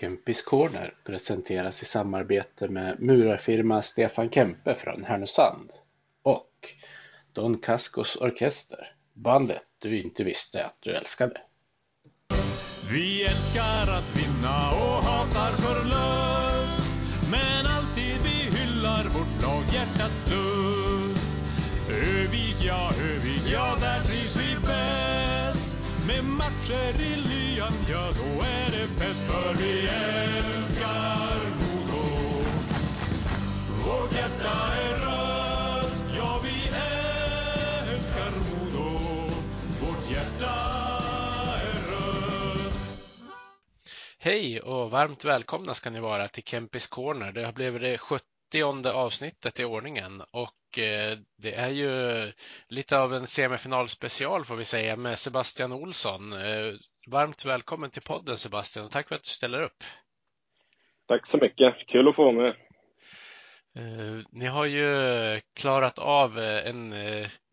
Kempis 0.00 0.42
Corner 0.42 0.94
presenteras 1.04 1.82
i 1.82 1.84
samarbete 1.84 2.68
med 2.68 3.00
murarfirma 3.00 3.82
Stefan 3.82 4.30
Kempe 4.30 4.74
från 4.74 5.04
Härnösand 5.04 5.70
och 6.22 6.68
Don 7.32 7.58
Cascos 7.58 8.16
Orkester, 8.16 8.92
bandet 9.14 9.64
du 9.78 10.00
inte 10.00 10.24
visste 10.24 10.64
att 10.64 10.76
du 10.80 10.90
älskade. 10.90 11.40
Vi 12.92 13.24
älskar 13.24 13.82
att 13.98 14.16
vinna 14.16 14.70
och 14.70 15.04
hatar 15.04 15.52
förlust 15.52 16.84
Men 17.30 17.66
alltid 17.66 18.18
vi 18.24 18.58
hyllar 18.58 19.04
vårt 19.04 19.42
lag 19.42 19.64
hjärtats 19.74 20.24
lust 20.30 21.36
Övig 21.90 22.56
ja, 22.66 22.92
Övig 23.02 23.42
ja, 23.52 23.76
där 23.80 24.00
trivs 24.00 24.36
vi 24.36 24.54
bäst 24.60 25.76
Med 26.06 26.24
matcher 26.24 27.00
i 27.00 27.29
Hej 44.22 44.60
och 44.60 44.90
varmt 44.90 45.24
välkomna 45.24 45.74
ska 45.74 45.90
ni 45.90 46.00
vara 46.00 46.28
till 46.28 46.42
Kempis 46.44 46.86
Corner. 46.86 47.32
Det 47.32 47.44
har 47.44 47.52
blivit 47.52 47.82
det 47.82 47.98
70 47.98 48.88
avsnittet 48.88 49.60
i 49.60 49.64
ordningen 49.64 50.22
och 50.30 50.78
eh, 50.78 51.18
det 51.38 51.54
är 51.54 51.68
ju 51.68 51.92
lite 52.68 52.98
av 52.98 53.14
en 53.14 53.26
semifinalspecial 53.26 54.44
får 54.44 54.56
vi 54.56 54.64
säga 54.64 54.96
med 54.96 55.18
Sebastian 55.18 55.72
Olsson. 55.72 56.32
Eh, 56.32 56.72
Varmt 57.06 57.44
välkommen 57.44 57.90
till 57.90 58.02
podden 58.02 58.36
Sebastian 58.36 58.84
och 58.84 58.90
tack 58.90 59.08
för 59.08 59.14
att 59.14 59.22
du 59.22 59.30
ställer 59.30 59.62
upp. 59.62 59.84
Tack 61.08 61.26
så 61.26 61.38
mycket, 61.38 61.86
kul 61.86 62.08
att 62.08 62.16
få 62.16 62.24
vara 62.24 62.34
med. 62.42 62.56
Eh, 63.76 64.24
Ni 64.30 64.46
har 64.46 64.64
ju 64.66 64.86
klarat 65.54 65.98
av 65.98 66.38
en, 66.38 66.92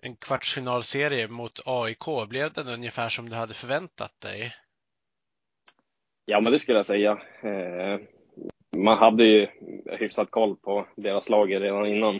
en 0.04 0.16
kvartsfinalserie 0.22 1.28
mot 1.28 1.60
AIK. 1.66 2.30
Blev 2.30 2.54
den 2.54 2.68
ungefär 2.68 3.10
som 3.10 3.30
du 3.30 3.36
hade 3.36 3.54
förväntat 3.54 4.20
dig? 4.20 4.54
Ja, 6.30 6.42
men 6.42 6.52
det 6.52 6.60
skulle 6.60 6.78
jag 6.78 6.86
säga. 6.86 7.22
Eh, 7.42 8.00
man 8.78 8.98
hade 8.98 9.26
ju 9.26 9.48
hyfsat 9.86 10.32
koll 10.32 10.56
på 10.56 10.88
deras 10.96 11.30
lag 11.30 11.54
redan 11.54 11.86
innan. 11.86 12.20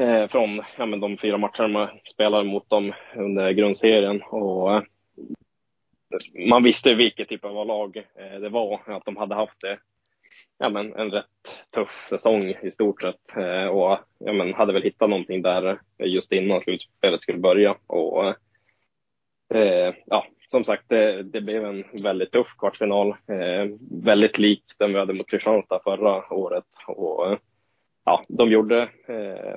Eh, 0.00 0.28
från 0.28 0.62
ja, 0.78 0.86
men 0.86 1.00
de 1.00 1.16
fyra 1.16 1.38
matcherna 1.38 1.68
man 1.68 1.88
spelade 2.12 2.44
mot 2.44 2.70
dem 2.70 2.92
under 3.16 3.52
grundserien. 3.52 4.22
Och, 4.22 4.74
eh, 4.74 4.82
man 6.48 6.62
visste 6.62 6.94
vilket 6.94 7.28
typ 7.28 7.44
av 7.44 7.66
lag 7.66 8.04
det 8.40 8.48
var, 8.48 8.80
att 8.86 9.04
de 9.04 9.16
hade 9.16 9.34
haft 9.34 9.60
det. 9.60 9.78
Ja, 10.58 10.68
men 10.68 10.94
en 10.94 11.10
rätt 11.10 11.26
tuff 11.74 12.06
säsong 12.08 12.54
i 12.62 12.70
stort 12.70 13.02
sett. 13.02 13.36
Och 13.70 13.98
ja, 14.18 14.32
men 14.32 14.54
hade 14.54 14.72
väl 14.72 14.82
hittat 14.82 15.10
någonting 15.10 15.42
där 15.42 15.78
just 15.98 16.32
innan 16.32 16.60
slutspelet 16.60 17.22
skulle 17.22 17.38
börja. 17.38 17.76
Och, 17.86 18.28
eh, 19.54 19.94
ja, 20.06 20.26
som 20.50 20.64
sagt, 20.64 20.84
det, 20.88 21.22
det, 21.22 21.40
blev 21.40 21.64
en 21.64 21.84
väldigt 22.02 22.32
tuff 22.32 22.56
kvartsfinal. 22.58 23.08
Eh, 23.08 23.66
väldigt 23.90 24.38
lik 24.38 24.64
den 24.78 24.92
vi 24.92 24.98
hade 24.98 25.12
mot 25.12 25.30
Kristianstad 25.30 25.80
förra 25.84 26.32
året. 26.34 26.64
Och, 26.86 27.32
eh, 27.32 27.38
ja, 28.04 28.22
de 28.28 28.50
gjorde 28.50 28.82
eh, 29.06 29.56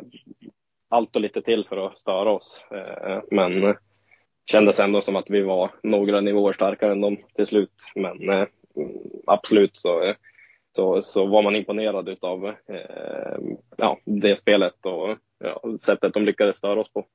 allt 0.89 1.15
och 1.15 1.21
lite 1.21 1.41
till 1.41 1.65
för 1.69 1.87
att 1.87 1.99
störa 1.99 2.31
oss. 2.31 2.61
Eh, 2.71 3.21
men 3.31 3.75
kändes 4.45 4.79
ändå 4.79 5.01
som 5.01 5.15
att 5.15 5.29
vi 5.29 5.41
var 5.41 5.71
några 5.83 6.21
nivåer 6.21 6.53
starkare 6.53 6.91
än 6.91 7.01
dem 7.01 7.17
till 7.35 7.47
slut. 7.47 7.73
Men 7.95 8.29
eh, 8.29 8.47
absolut 9.27 9.75
så, 9.75 10.03
eh, 10.03 10.15
så, 10.75 11.01
så 11.01 11.25
var 11.25 11.41
man 11.41 11.55
imponerad 11.55 12.17
av 12.21 12.47
eh, 12.47 13.39
ja, 13.77 13.99
det 14.05 14.35
spelet 14.35 14.85
och 14.85 15.17
ja, 15.39 15.61
sättet 15.81 16.13
de 16.13 16.25
lyckades 16.25 16.57
störa 16.57 16.79
oss 16.79 16.93
på. 16.93 17.05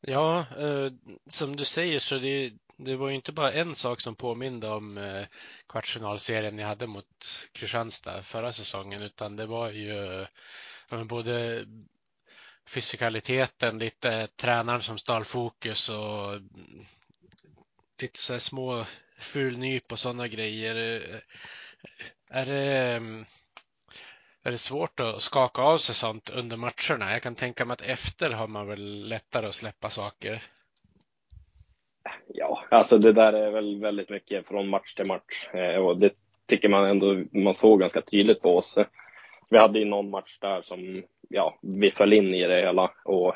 Ja, 0.00 0.46
eh, 0.58 0.92
som 1.26 1.56
du 1.56 1.64
säger 1.64 1.98
så 1.98 2.18
det, 2.18 2.52
det 2.76 2.96
var 2.96 3.08
ju 3.08 3.14
inte 3.14 3.32
bara 3.32 3.52
en 3.52 3.74
sak 3.74 4.00
som 4.00 4.16
påminde 4.16 4.68
om 4.68 4.98
eh, 4.98 5.26
kvartsfinalserien 5.68 6.56
ni 6.56 6.62
hade 6.62 6.86
mot 6.86 7.48
Kristianstad 7.52 8.22
förra 8.22 8.52
säsongen, 8.52 9.02
utan 9.02 9.36
det 9.36 9.46
var 9.46 9.70
ju 9.70 10.22
eh, 10.90 11.04
både 11.04 11.66
fysikaliteten, 12.66 13.78
lite 13.78 14.28
tränaren 14.36 14.82
som 14.82 14.98
stal 14.98 15.24
fokus 15.24 15.88
och 15.88 16.40
lite 17.98 18.18
så 18.20 18.32
här 18.32 18.40
små 18.40 18.86
fulnyp 19.18 19.92
och 19.92 19.98
sådana 19.98 20.28
grejer. 20.28 20.74
Eh, 20.76 21.20
är 22.30 22.46
det, 22.46 22.96
mm, 22.96 23.26
är 24.44 24.50
det 24.50 24.58
svårt 24.58 25.00
att 25.00 25.20
skaka 25.20 25.62
av 25.62 25.78
sig 25.78 25.94
sånt 25.94 26.30
under 26.30 26.56
matcherna? 26.56 27.12
Jag 27.12 27.22
kan 27.22 27.34
tänka 27.34 27.64
mig 27.64 27.72
att 27.72 27.88
efter 27.88 28.30
har 28.30 28.46
man 28.46 28.66
väl 28.66 29.08
lättare 29.08 29.46
att 29.46 29.54
släppa 29.54 29.90
saker. 29.90 30.42
Ja, 32.26 32.64
alltså 32.70 32.98
det 32.98 33.12
där 33.12 33.32
är 33.32 33.50
väl 33.50 33.80
väldigt 33.80 34.10
mycket 34.10 34.46
från 34.46 34.68
match 34.68 34.94
till 34.94 35.06
match 35.06 35.48
eh, 35.54 35.76
och 35.76 35.98
det 35.98 36.12
tycker 36.46 36.68
man 36.68 36.84
ändå 36.84 37.24
man 37.32 37.54
såg 37.54 37.80
ganska 37.80 38.00
tydligt 38.00 38.42
på 38.42 38.56
oss. 38.56 38.78
Vi 39.50 39.58
hade 39.58 39.78
ju 39.78 39.84
någon 39.84 40.10
match 40.10 40.38
där 40.40 40.62
som, 40.62 41.02
ja, 41.28 41.58
vi 41.62 41.90
föll 41.90 42.12
in 42.12 42.34
i 42.34 42.46
det 42.46 42.60
hela 42.60 42.90
och 43.04 43.34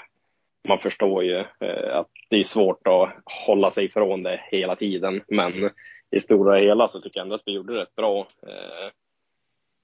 man 0.68 0.78
förstår 0.78 1.24
ju 1.24 1.38
eh, 1.38 1.96
att 1.96 2.10
det 2.28 2.36
är 2.36 2.42
svårt 2.42 2.86
att 2.86 3.10
hålla 3.46 3.70
sig 3.70 3.84
ifrån 3.84 4.22
det 4.22 4.40
hela 4.50 4.76
tiden. 4.76 5.22
Men 5.28 5.70
i 6.10 6.20
stora 6.20 6.58
hela 6.58 6.88
så 6.88 7.00
tycker 7.00 7.18
jag 7.18 7.24
ändå 7.24 7.34
att 7.34 7.46
vi 7.46 7.52
gjorde 7.52 7.74
det 7.74 7.80
rätt 7.80 7.94
bra. 7.94 8.18
Eh, 8.20 8.90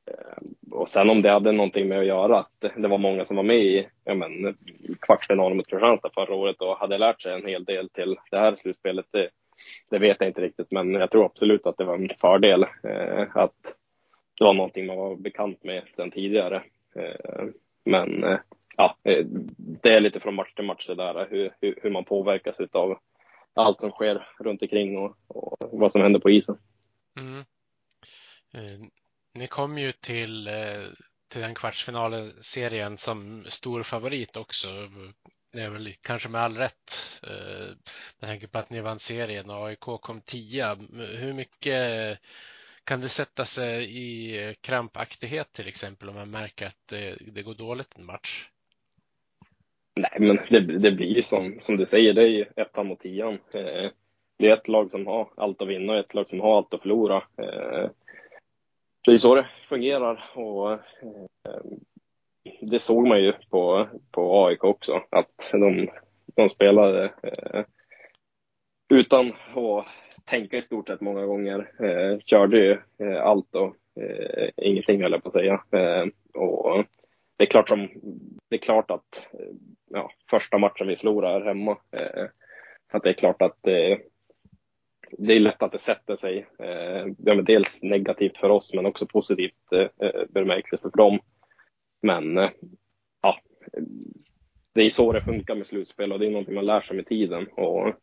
Eh, 0.08 0.70
och 0.70 0.88
sen 0.88 1.10
om 1.10 1.22
det 1.22 1.30
hade 1.30 1.52
någonting 1.52 1.88
med 1.88 1.98
att 1.98 2.06
göra 2.06 2.38
att 2.38 2.60
det 2.76 2.88
var 2.88 2.98
många 2.98 3.24
som 3.24 3.36
var 3.36 3.42
med 3.42 3.64
i 3.64 3.88
ja, 4.04 4.14
men, 4.14 4.56
kvartsfinalen 5.00 5.56
mot 5.56 5.66
Kristianstad 5.66 6.10
förra 6.14 6.34
året 6.34 6.62
och 6.62 6.78
hade 6.78 6.98
lärt 6.98 7.22
sig 7.22 7.32
en 7.32 7.46
hel 7.46 7.64
del 7.64 7.88
till 7.88 8.16
det 8.30 8.38
här 8.38 8.54
slutspelet. 8.54 9.06
Det, 9.10 9.28
det 9.90 9.98
vet 9.98 10.16
jag 10.20 10.28
inte 10.28 10.40
riktigt, 10.40 10.70
men 10.70 10.94
jag 10.94 11.10
tror 11.10 11.24
absolut 11.24 11.66
att 11.66 11.76
det 11.76 11.84
var 11.84 11.94
en 11.94 12.08
fördel 12.20 12.62
eh, 12.62 13.36
att 13.36 13.74
det 14.38 14.44
var 14.44 14.54
någonting 14.54 14.86
man 14.86 14.96
var 14.96 15.16
bekant 15.16 15.64
med 15.64 15.82
sedan 15.96 16.10
tidigare. 16.10 16.62
Eh, 16.96 17.46
men 17.84 18.24
eh, 18.24 18.38
ja, 18.76 18.96
eh, 19.04 19.24
det 19.56 19.90
är 19.90 20.00
lite 20.00 20.20
från 20.20 20.34
match 20.34 20.54
till 20.54 20.64
match 20.64 20.86
det 20.86 20.94
där 20.94 21.26
hur, 21.30 21.50
hur, 21.60 21.78
hur 21.82 21.90
man 21.90 22.04
påverkas 22.04 22.56
av 22.72 22.98
allt 23.54 23.80
som 23.80 23.90
sker 23.90 24.26
runt 24.38 24.62
omkring 24.62 24.98
och, 24.98 25.16
och 25.28 25.56
vad 25.60 25.92
som 25.92 26.02
händer 26.02 26.20
på 26.20 26.30
isen. 26.30 26.58
Mm. 27.18 27.44
Eh, 28.54 28.88
ni 29.38 29.46
kom 29.46 29.78
ju 29.78 29.92
till, 29.92 30.46
eh, 30.46 30.84
till 31.28 31.40
den 31.40 31.54
kvartsfinalserien 31.54 32.96
som 32.96 33.44
stor 33.48 33.82
favorit 33.82 34.36
också. 34.36 34.68
Det 35.52 35.60
är 35.60 35.70
väl 35.70 35.94
kanske 36.00 36.28
med 36.28 36.40
all 36.40 36.56
rätt. 36.56 37.20
Eh, 37.22 37.68
med 38.18 38.28
tanke 38.30 38.48
på 38.48 38.58
att 38.58 38.70
ni 38.70 38.80
vann 38.80 38.98
serien 38.98 39.50
och 39.50 39.66
AIK 39.66 39.80
kom 40.00 40.20
tia. 40.20 40.74
Hur 41.18 41.32
mycket 41.32 42.18
kan 42.84 43.00
det 43.00 43.08
sätta 43.08 43.44
sig 43.44 43.98
i 43.98 44.54
krampaktighet 44.60 45.52
till 45.52 45.68
exempel 45.68 46.08
om 46.08 46.14
man 46.14 46.30
märker 46.30 46.66
att 46.66 46.88
det, 46.88 47.16
det 47.20 47.42
går 47.42 47.54
dåligt 47.54 47.98
en 47.98 48.04
match? 48.06 48.48
Nej, 49.96 50.16
men 50.20 50.38
det, 50.48 50.78
det 50.78 50.92
blir 50.92 51.22
som, 51.22 51.56
som 51.60 51.76
du 51.76 51.86
säger, 51.86 52.12
det 52.12 52.22
är 52.22 52.28
ju 52.28 52.44
ettan 52.56 52.86
mot 52.86 53.00
tian. 53.00 53.34
Eh, 53.34 53.90
det 54.38 54.46
är 54.48 54.56
ett 54.56 54.68
lag 54.68 54.90
som 54.90 55.06
har 55.06 55.28
allt 55.36 55.62
att 55.62 55.68
vinna 55.68 55.92
och 55.92 55.98
ett 55.98 56.14
lag 56.14 56.28
som 56.28 56.40
har 56.40 56.56
allt 56.56 56.74
att 56.74 56.82
förlora. 56.82 57.22
Det 59.04 59.12
är 59.12 59.18
så 59.18 59.34
det 59.34 59.48
fungerar 59.68 60.24
och 60.34 60.72
eh, 60.72 60.78
det 62.60 62.78
såg 62.78 63.06
man 63.06 63.20
ju 63.20 63.32
på, 63.50 63.88
på 64.12 64.46
AIK 64.46 64.64
också, 64.64 65.00
att 65.10 65.50
de, 65.52 65.88
de 66.36 66.48
spelade 66.48 67.04
eh, 67.22 67.64
utan 68.88 69.26
att 69.28 69.86
tänka 70.24 70.56
i 70.56 70.62
stort 70.62 70.88
sett 70.88 71.00
många 71.00 71.26
gånger. 71.26 71.70
Eh, 71.84 72.18
körde 72.18 72.58
ju 72.58 72.72
eh, 73.06 73.22
allt 73.22 73.54
och 73.54 73.76
eh, 74.02 74.50
ingenting 74.56 75.02
höll 75.02 75.12
jag 75.12 75.22
på 75.22 75.28
att 75.28 75.34
säga. 75.34 75.62
Eh, 75.72 76.06
och 76.40 76.84
det 77.36 77.44
är 77.44 77.46
klart, 77.46 77.68
som, 77.68 77.88
det 78.48 78.56
är 78.56 78.60
klart 78.60 78.90
att 78.90 79.26
eh, 79.32 79.54
ja, 79.90 80.10
första 80.30 80.58
matchen 80.58 80.86
vi 80.86 80.96
förlorar 80.96 81.44
hemma, 81.44 81.70
eh, 81.70 82.24
att 82.92 83.02
det 83.02 83.08
är 83.08 83.14
klart 83.14 83.42
att 83.42 83.66
eh, 83.66 83.98
det, 85.10 85.32
är 85.32 85.40
lätt 85.40 85.62
att 85.62 85.72
det 85.72 85.78
sätter 85.78 86.16
sig. 86.16 86.46
Eh, 86.58 87.06
ja, 87.18 87.34
dels 87.34 87.82
negativt 87.82 88.36
för 88.36 88.50
oss 88.50 88.74
men 88.74 88.86
också 88.86 89.06
positivt 89.06 89.72
eh, 89.72 90.06
eh 90.08 90.24
bemärkelse 90.28 90.90
för 90.90 90.98
dem. 90.98 91.18
Men 92.02 92.38
eh, 92.38 92.50
ja, 93.22 93.36
det 94.74 94.82
är 94.82 94.90
så 94.90 95.12
det 95.12 95.22
funkar 95.22 95.54
med 95.54 95.66
slutspel 95.66 96.12
och 96.12 96.18
det 96.18 96.26
är 96.26 96.30
någonting 96.30 96.54
man 96.54 96.66
lär 96.66 96.80
sig 96.80 96.96
med 96.96 97.06
tiden. 97.06 97.46
Och 97.46 97.94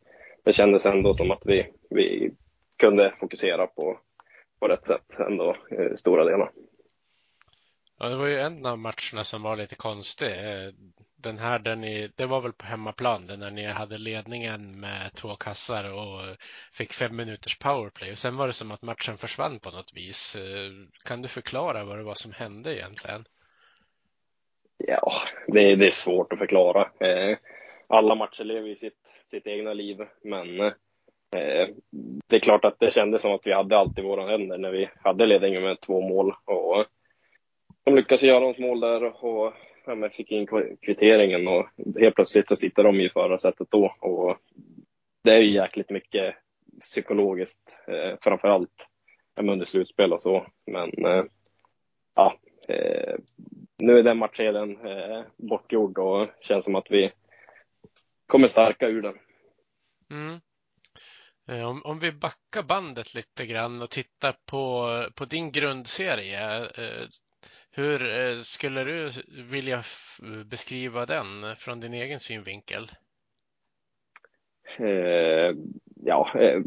det 0.44 0.52
kändes 0.52 0.86
ändå 0.86 1.14
som 1.14 1.30
att 1.30 1.42
vi, 1.46 1.66
vi 1.90 2.30
kunde 2.76 3.14
fokusera 3.20 3.66
på, 3.66 3.98
på 4.60 4.68
rätt 4.68 4.86
sätt 4.86 5.20
ändå 5.28 5.56
i 5.94 5.96
stora 5.96 6.24
delar. 6.24 6.50
Ja, 7.98 8.08
det 8.08 8.16
var 8.16 8.26
ju 8.26 8.38
en 8.38 8.66
av 8.66 8.78
matcherna 8.78 9.24
som 9.24 9.42
var 9.42 9.56
lite 9.56 9.74
konstig. 9.74 10.26
Eh, 10.26 10.72
den 11.16 11.38
här 11.38 11.58
där 11.58 11.76
ni, 11.76 12.10
det 12.16 12.26
var 12.26 12.40
väl 12.40 12.52
på 12.52 12.66
hemmaplan, 12.66 13.26
när 13.26 13.50
ni 13.50 13.66
hade 13.66 13.98
ledningen 13.98 14.80
med 14.80 15.12
två 15.14 15.36
kassar 15.36 15.92
och 15.92 16.36
fick 16.72 16.92
fem 16.92 17.16
minuters 17.16 17.58
powerplay. 17.58 18.10
Och 18.10 18.18
sen 18.18 18.36
var 18.36 18.46
det 18.46 18.52
som 18.52 18.70
att 18.70 18.82
matchen 18.82 19.18
försvann 19.18 19.58
på 19.58 19.70
något 19.70 19.92
vis. 19.94 20.36
Eh, 20.36 20.70
kan 21.04 21.22
du 21.22 21.28
förklara 21.28 21.84
vad 21.84 21.98
det 21.98 22.04
var 22.04 22.14
som 22.14 22.32
hände 22.32 22.76
egentligen? 22.76 23.24
Ja, 24.78 25.12
det, 25.46 25.76
det 25.76 25.86
är 25.86 25.90
svårt 25.90 26.32
att 26.32 26.38
förklara. 26.38 26.90
Eh, 27.00 27.38
alla 27.86 28.14
matcher 28.14 28.44
lever 28.44 28.68
ju 28.68 28.76
sitt, 28.76 28.98
sitt 29.30 29.46
egna 29.46 29.72
liv, 29.72 29.96
men 30.24 30.72
det 32.26 32.36
är 32.36 32.40
klart 32.40 32.64
att 32.64 32.80
det 32.80 32.90
kändes 32.90 33.22
som 33.22 33.32
att 33.32 33.46
vi 33.46 33.52
hade 33.52 33.78
allt 33.78 33.98
i 33.98 34.02
våra 34.02 34.30
händer 34.30 34.58
när 34.58 34.70
vi 34.70 34.90
hade 35.04 35.26
ledningen 35.26 35.62
med 35.62 35.80
två 35.80 36.00
mål. 36.00 36.34
Och 36.44 36.86
de 37.86 37.94
lyckas 37.94 38.22
göra 38.22 38.40
något 38.40 38.58
mål 38.58 38.80
där 38.80 39.24
och 39.24 39.52
ja, 39.86 40.10
fick 40.12 40.32
in 40.32 40.46
kvitteringen 40.82 41.48
och 41.48 41.66
helt 42.00 42.14
plötsligt 42.14 42.48
så 42.48 42.56
sitter 42.56 42.82
de 42.82 43.00
i 43.00 43.08
förarsätet 43.08 43.70
då. 43.70 43.94
Och 44.00 44.38
det 45.24 45.30
är 45.30 45.38
ju 45.38 45.52
jäkligt 45.52 45.90
mycket 45.90 46.34
psykologiskt 46.80 47.78
eh, 47.86 48.16
framför 48.20 48.48
allt 48.48 48.86
under 49.40 49.66
slutspel 49.66 50.12
och 50.12 50.20
så. 50.20 50.46
Men 50.66 51.04
eh, 51.06 51.24
ja, 52.14 52.38
eh, 52.68 53.14
nu 53.78 53.98
är 53.98 54.02
den 54.02 54.18
matchserien 54.18 54.86
eh, 54.86 55.22
bortgjord 55.36 55.98
och 55.98 56.28
känns 56.40 56.64
som 56.64 56.74
att 56.74 56.90
vi 56.90 57.12
kommer 58.26 58.48
starka 58.48 58.88
ur 58.88 59.02
den. 59.02 59.18
Mm. 60.10 60.40
Eh, 61.48 61.68
om, 61.68 61.82
om 61.84 61.98
vi 61.98 62.12
backar 62.12 62.62
bandet 62.62 63.14
lite 63.14 63.46
grann 63.46 63.82
och 63.82 63.90
tittar 63.90 64.36
på, 64.46 64.88
på 65.14 65.24
din 65.24 65.52
grundserie. 65.52 66.58
Eh, 66.58 67.08
hur 67.76 68.02
eh, 68.02 68.36
skulle 68.36 68.84
du 68.84 69.10
vilja 69.50 69.82
beskriva 70.50 71.06
den 71.06 71.56
från 71.58 71.80
din 71.80 71.94
egen 71.94 72.20
synvinkel? 72.20 72.90
Eh, 74.78 75.56
ja, 76.04 76.30
eh, 76.34 76.60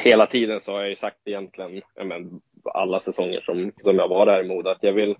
hela 0.00 0.26
tiden 0.26 0.60
så 0.60 0.72
har 0.72 0.80
jag 0.80 0.90
ju 0.90 0.96
sagt 0.96 1.18
egentligen, 1.24 1.82
men, 2.04 2.40
alla 2.64 3.00
säsonger 3.00 3.40
som, 3.40 3.72
som 3.82 3.96
jag 3.96 4.08
var 4.08 4.26
där 4.26 4.44
i 4.44 4.48
Modo, 4.48 4.70
att 4.70 4.82
jag 4.82 4.92
vill 4.92 5.16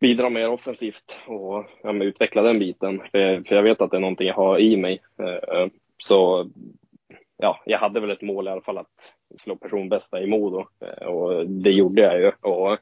bidra 0.00 0.30
mer 0.30 0.48
offensivt 0.48 1.16
och 1.26 1.64
ja, 1.82 1.92
utveckla 1.92 2.42
den 2.42 2.58
biten. 2.58 3.02
För, 3.10 3.42
för 3.42 3.56
jag 3.56 3.62
vet 3.62 3.80
att 3.80 3.90
det 3.90 3.96
är 3.96 4.00
någonting 4.00 4.28
jag 4.28 4.34
har 4.34 4.58
i 4.58 4.76
mig. 4.76 5.02
Eh, 5.18 5.58
eh 5.58 5.68
så 5.98 6.50
ja, 7.36 7.62
jag 7.66 7.78
hade 7.78 8.00
väl 8.00 8.10
ett 8.10 8.22
mål 8.22 8.48
i 8.48 8.50
alla 8.50 8.60
fall 8.60 8.78
att 8.78 9.14
slå 9.38 9.56
personbästa 9.56 10.22
i 10.22 10.26
Modo 10.26 10.66
eh, 10.80 11.06
och 11.06 11.46
det 11.46 11.70
gjorde 11.70 12.02
jag 12.02 12.20
ju. 12.20 12.32
Och 12.40 12.78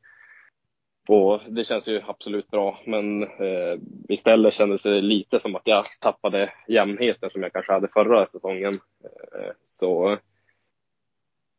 och 1.08 1.40
det 1.48 1.64
känns 1.64 1.88
ju 1.88 2.02
absolut 2.06 2.50
bra, 2.50 2.78
men 2.84 3.22
eh, 3.22 3.78
istället 4.08 4.54
kändes 4.54 4.82
det 4.82 5.00
lite 5.00 5.40
som 5.40 5.56
att 5.56 5.62
jag 5.64 5.84
tappade 6.00 6.52
jämnheten 6.68 7.30
som 7.30 7.42
jag 7.42 7.52
kanske 7.52 7.72
hade 7.72 7.88
förra 7.88 8.26
säsongen. 8.26 8.74
Eh, 9.04 9.52
så 9.64 10.18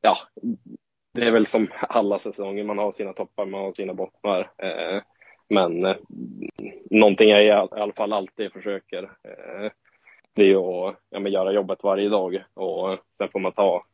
ja, 0.02 0.18
det 1.14 1.22
är 1.22 1.32
väl 1.32 1.48
som 1.48 1.68
alla 1.82 2.20
säsonger, 2.20 2.64
man 2.64 2.78
har 2.78 2.92
sina 2.92 3.14
toppar, 3.14 3.46
man 3.46 3.62
har 3.62 3.74
sina 3.74 3.94
bottnar. 3.94 4.52
Eh, 4.58 5.02
men 5.50 5.86
eh, 5.86 5.96
någonting 6.92 7.30
jag 7.30 7.46
i 7.46 7.52
alla 7.52 7.94
fall 7.94 8.14
alltid 8.14 8.52
försöker, 8.52 9.04
eh, 9.04 9.72
det 10.34 10.42
är 10.42 10.48
ju 10.48 10.58
att 10.58 10.96
ja, 11.10 11.28
göra 11.28 11.52
jobbet 11.52 11.84
varje 11.84 12.10
dag 12.10 12.44
och 12.54 12.98
sen 13.18 13.30
får 13.30 13.40
man 13.40 13.52
ta 13.52 13.86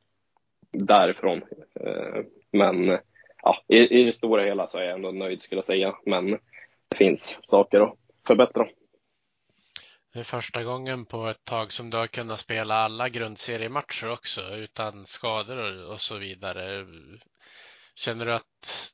därifrån. 0.72 1.42
Eh, 1.80 2.24
men 2.52 2.98
ja, 3.42 3.64
i, 3.68 3.78
i 3.78 4.04
det 4.04 4.12
stora 4.12 4.44
hela 4.44 4.68
så 4.68 4.78
är 4.78 4.84
jag 4.84 4.94
ändå 4.96 5.12
nöjd 5.12 5.42
skulle 5.42 5.58
jag 5.58 5.66
säga. 5.66 5.96
Men 6.06 6.32
det 6.90 6.98
finns 6.98 7.38
saker 7.44 7.82
att 7.82 7.96
förbättra. 8.28 8.68
Det 10.14 10.20
är 10.20 10.24
första 10.24 10.64
gången 10.64 11.06
på 11.06 11.28
ett 11.28 11.44
tag 11.44 11.72
som 11.72 11.90
du 11.90 11.98
har 11.98 12.08
kunnat 12.08 12.40
spela 12.40 12.76
alla 12.76 13.10
grundseriematcher 13.10 14.12
också 14.12 14.42
utan 14.42 15.06
skador 15.06 15.92
och 15.92 16.02
så 16.02 16.18
vidare. 16.18 16.86
Känner 17.96 18.26
du 18.26 18.34
att 18.34 18.94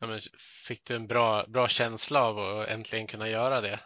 ja, 0.00 0.06
men, 0.06 0.20
fick 0.66 0.84
du 0.84 0.96
en 0.96 1.06
bra, 1.06 1.44
bra 1.48 1.68
känsla 1.68 2.24
av 2.24 2.38
att 2.38 2.68
äntligen 2.68 3.06
kunna 3.06 3.28
göra 3.28 3.60
det? 3.60 3.80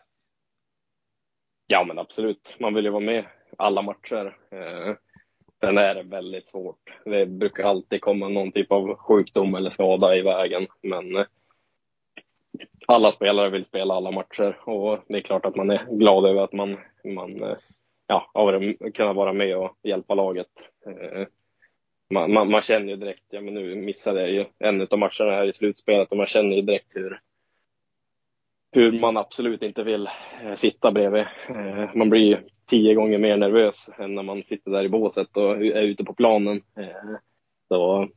Ja, 1.66 1.84
men 1.84 1.98
absolut. 1.98 2.56
Man 2.60 2.74
vill 2.74 2.84
ju 2.84 2.90
vara 2.90 3.04
med 3.04 3.26
alla 3.58 3.82
matcher. 3.82 4.36
Sen 5.60 5.78
är 5.78 5.94
det 5.94 6.02
väldigt 6.02 6.48
svårt. 6.48 6.92
Det 7.04 7.26
brukar 7.26 7.64
alltid 7.64 8.00
komma 8.00 8.28
någon 8.28 8.52
typ 8.52 8.72
av 8.72 8.94
sjukdom 8.94 9.54
eller 9.54 9.70
skada 9.70 10.16
i 10.16 10.22
vägen. 10.22 10.66
Men 10.82 11.16
eh, 11.16 11.26
alla 12.86 13.12
spelare 13.12 13.50
vill 13.50 13.64
spela 13.64 13.94
alla 13.94 14.10
matcher 14.10 14.68
och 14.68 14.98
det 15.08 15.18
är 15.18 15.22
klart 15.22 15.46
att 15.46 15.56
man 15.56 15.70
är 15.70 15.86
glad 15.90 16.26
över 16.26 16.42
att 16.42 16.52
man, 16.52 16.78
man 17.04 17.42
eh, 17.42 17.56
ja, 18.06 18.30
har 18.34 18.90
kunnat 18.90 19.16
vara 19.16 19.32
med 19.32 19.56
och 19.56 19.76
hjälpa 19.82 20.14
laget. 20.14 20.50
Eh, 20.86 21.26
man, 22.10 22.32
man, 22.32 22.50
man, 22.50 22.62
känner 22.62 22.88
ju 22.88 22.96
direkt, 22.96 23.24
ja 23.30 23.40
men 23.40 23.54
nu 23.54 23.74
missade 23.74 24.20
jag 24.20 24.30
ju 24.30 24.44
en 24.58 24.82
av 24.90 24.98
matcherna 24.98 25.30
här 25.30 25.46
i 25.46 25.52
slutspelet 25.52 26.10
och 26.10 26.16
man 26.16 26.26
känner 26.26 26.56
ju 26.56 26.62
direkt 26.62 26.96
hur, 26.96 27.20
hur 28.72 29.00
man 29.00 29.16
absolut 29.16 29.62
inte 29.62 29.82
vill 29.82 30.08
sitta 30.56 30.92
bredvid. 30.92 31.24
Man 31.94 32.10
blir 32.10 32.22
ju 32.22 32.36
tio 32.68 32.94
gånger 32.94 33.18
mer 33.18 33.36
nervös 33.36 33.90
än 33.98 34.14
när 34.14 34.22
man 34.22 34.42
sitter 34.42 34.70
där 34.70 34.84
i 34.84 34.88
båset 34.88 35.36
och 35.36 35.56
är 35.56 35.82
ute 35.82 36.04
på 36.04 36.14
planen. 36.14 36.62
Eh, 36.76 37.16
så 37.68 38.08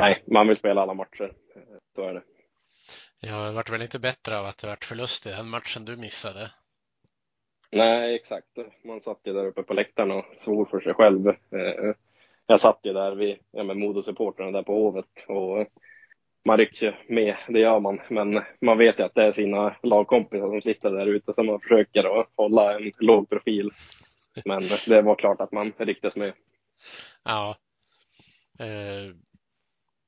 nej, 0.00 0.22
man 0.26 0.48
vill 0.48 0.56
spela 0.56 0.82
alla 0.82 0.94
matcher. 0.94 1.32
Eh, 1.56 1.62
så 1.96 2.02
är 2.02 2.14
det. 2.14 2.22
Ja, 3.20 3.46
det 3.46 3.52
vart 3.52 3.70
väl 3.70 3.82
inte 3.82 3.98
bättre 3.98 4.38
av 4.38 4.46
att 4.46 4.58
det 4.58 4.66
vart 4.66 4.84
förlust 4.84 5.26
i 5.26 5.30
den 5.30 5.48
matchen 5.48 5.84
du 5.84 5.96
missade? 5.96 6.50
Nej, 7.70 8.14
exakt. 8.14 8.58
Man 8.84 9.00
satt 9.00 9.20
ju 9.24 9.32
där 9.32 9.46
uppe 9.46 9.62
på 9.62 9.74
läktaren 9.74 10.10
och 10.10 10.24
svor 10.36 10.64
för 10.64 10.80
sig 10.80 10.94
själv. 10.94 11.28
Eh, 11.28 11.94
jag 12.46 12.60
satt 12.60 12.80
ju 12.82 12.92
där 12.92 13.14
vid 13.14 13.38
ja, 13.50 13.62
Modosupportrarna 13.62 14.50
där 14.50 14.62
på 14.62 14.74
Hovet 14.74 15.06
och 15.28 15.66
man 16.44 16.58
rycks 16.58 16.82
ju 16.82 16.92
med, 17.08 17.36
det 17.48 17.58
gör 17.58 17.80
man. 17.80 18.00
Men 18.10 18.42
man 18.60 18.78
vet 18.78 18.98
ju 18.98 19.02
att 19.02 19.14
det 19.14 19.24
är 19.24 19.32
sina 19.32 19.76
lagkompisar 19.82 20.48
som 20.48 20.62
sitter 20.62 20.90
där 20.90 21.06
ute 21.06 21.34
som 21.34 21.46
man 21.46 21.60
försöker 21.60 22.20
att 22.20 22.30
hålla 22.36 22.76
en 22.76 22.92
låg 22.98 23.28
profil. 23.28 23.70
Men 24.44 24.62
det 24.86 25.02
var 25.02 25.14
klart 25.14 25.40
att 25.40 25.52
man 25.52 25.72
rycktes 25.78 26.16
med. 26.16 26.32
Ja. 27.24 27.56
Eh, 28.58 29.14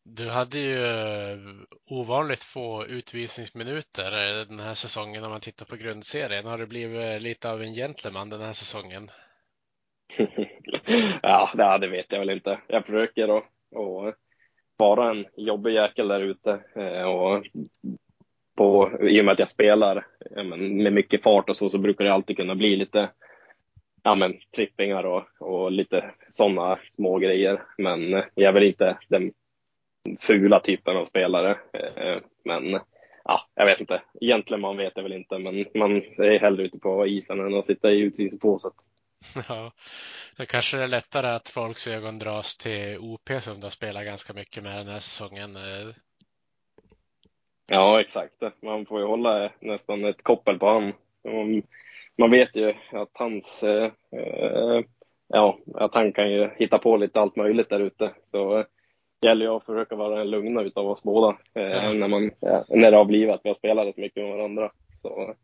du 0.05 0.31
hade 0.31 0.59
ju 0.59 0.85
eh, 0.85 1.39
ovanligt 1.91 2.43
få 2.43 2.87
utvisningsminuter 2.87 4.11
den 4.45 4.61
här 4.61 4.75
säsongen 4.75 5.25
om 5.25 5.31
man 5.31 5.41
tittar 5.41 5.67
på 5.67 5.77
grundserien. 5.77 6.47
Har 6.47 6.59
du 6.59 6.67
blivit 6.67 7.23
lite 7.23 7.51
av 7.51 7.63
en 7.63 7.75
gentleman 7.75 8.31
den 8.31 8.41
här 8.41 8.53
säsongen? 8.53 9.11
ja, 11.23 11.79
det 11.81 11.89
vet 11.89 12.07
jag 12.09 12.19
väl 12.19 12.31
inte. 12.31 12.61
Jag 12.67 12.87
försöker 12.87 13.43
och 13.71 14.15
vara 14.87 15.11
en 15.11 15.27
jobbig 15.37 15.75
jäkel 15.75 16.09
där 16.09 16.21
ute. 16.21 16.61
Eh, 16.75 17.03
och 17.03 17.47
på, 18.57 18.91
I 19.01 19.21
och 19.21 19.25
med 19.25 19.33
att 19.33 19.39
jag 19.39 19.49
spelar 19.49 20.07
men, 20.31 20.83
med 20.83 20.93
mycket 20.93 21.23
fart 21.23 21.49
och 21.49 21.57
så, 21.57 21.71
så 21.71 21.79
brukar 21.79 22.05
det 22.05 22.13
alltid 22.13 22.37
kunna 22.37 22.55
bli 22.55 22.77
lite 22.77 23.09
ja, 24.03 24.15
men, 24.15 24.35
trippingar 24.57 25.05
och, 25.05 25.25
och 25.39 25.73
lite 25.73 26.11
sådana 26.31 26.79
små 26.89 27.19
grejer. 27.19 27.63
Men 27.79 28.11
jag 28.13 28.49
är 28.49 28.53
väl 28.53 28.63
inte 28.63 28.99
den 29.09 29.33
fula 30.21 30.61
typen 30.61 30.97
av 30.97 31.07
spelare. 31.07 31.51
Eh, 31.73 32.19
men 32.45 32.81
ja, 33.25 33.49
jag 33.55 33.67
vet 33.67 33.81
inte. 33.81 34.03
Egentligen 34.21 34.61
man 34.61 34.77
vet 34.77 34.93
jag 34.97 35.03
väl 35.03 35.13
inte, 35.13 35.39
men 35.39 35.65
man 35.75 35.97
är 35.97 36.39
hellre 36.39 36.63
ute 36.63 36.79
på 36.79 37.07
isen 37.07 37.41
än 37.41 37.55
att 37.55 37.67
sitta 37.67 37.93
i 37.93 38.01
utvisningsbåset. 38.01 38.73
Ja, 39.49 39.73
då 40.37 40.47
kanske 40.47 40.77
det 40.77 40.83
är 40.83 40.89
lättare 40.89 41.27
att 41.27 41.49
folks 41.49 41.89
ögon 41.89 42.19
dras 42.19 42.57
till 42.57 42.99
OP 42.99 43.31
som 43.41 43.61
du 43.61 43.67
har 43.67 43.71
spelat 43.71 44.05
ganska 44.05 44.33
mycket 44.33 44.63
med 44.63 44.79
den 44.79 44.89
här 44.89 44.99
säsongen. 44.99 45.57
Eh. 45.57 45.95
Ja, 47.67 48.01
exakt. 48.01 48.43
Man 48.63 48.87
får 48.87 49.01
ju 49.01 49.07
hålla 49.07 49.53
nästan 49.61 50.05
ett 50.05 50.23
koppel 50.23 50.59
på 50.59 50.67
honom. 50.67 50.93
Man 52.19 52.31
vet 52.31 52.57
ju 52.57 52.75
att 52.93 53.11
hans, 53.13 53.63
eh, 53.63 53.91
eh, 54.13 54.81
ja, 55.29 55.59
att 55.75 55.95
han 55.95 56.13
kan 56.13 56.31
ju 56.31 56.51
hitta 56.57 56.79
på 56.79 56.97
lite 56.97 57.21
allt 57.21 57.37
möjligt 57.37 57.69
där 57.69 57.81
ute. 57.81 58.15
Så 58.27 58.65
det 59.21 59.29
gäller 59.29 59.47
ju 59.47 59.53
att 59.53 59.67
försöka 59.67 59.97
vara 59.97 60.19
den 60.19 60.31
lugna 60.31 60.63
utav 60.63 60.87
oss 60.87 61.03
båda 61.03 61.37
ja. 61.53 61.93
när, 61.93 62.09
man, 62.09 62.31
när 62.69 62.91
det 62.91 62.97
har 62.97 63.05
blivit 63.05 63.35
att 63.35 63.41
vi 63.45 63.49
har 63.49 63.55
spelat 63.55 63.87
rätt 63.87 63.97
mycket 63.97 64.23
med 64.23 64.37
varandra. 64.37 64.73
Så 64.95 65.35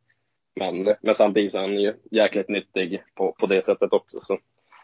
men, 0.54 0.94
men 1.00 1.14
samtidigt 1.14 1.52
så 1.52 1.58
är 1.58 1.62
han 1.62 1.80
ju 1.80 1.94
jäkligt 2.10 2.48
nyttig 2.48 3.02
på, 3.14 3.32
på 3.32 3.46
det 3.46 3.64
sättet 3.64 3.92
också. 3.92 4.20
Så 4.20 4.38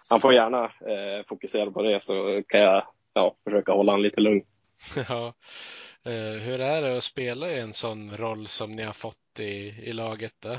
han 0.08 0.20
får 0.20 0.34
gärna 0.34 0.64
eh, 0.64 1.26
fokusera 1.28 1.70
på 1.70 1.82
det 1.82 2.04
så 2.04 2.42
kan 2.48 2.60
jag 2.60 2.86
ja, 3.14 3.36
försöka 3.44 3.72
hålla 3.72 3.92
honom 3.92 4.02
lite 4.02 4.20
lugn. 4.20 4.42
Ja. 5.08 5.34
Eh, 6.04 6.40
hur 6.42 6.60
är 6.60 6.82
det 6.82 6.96
att 6.96 7.02
spela 7.02 7.50
i 7.50 7.60
en 7.60 7.72
sån 7.72 8.16
roll 8.16 8.46
som 8.46 8.72
ni 8.72 8.82
har 8.82 8.92
fått 8.92 9.40
i, 9.40 9.74
i 9.90 9.92
laget? 9.92 10.34
Då? 10.40 10.50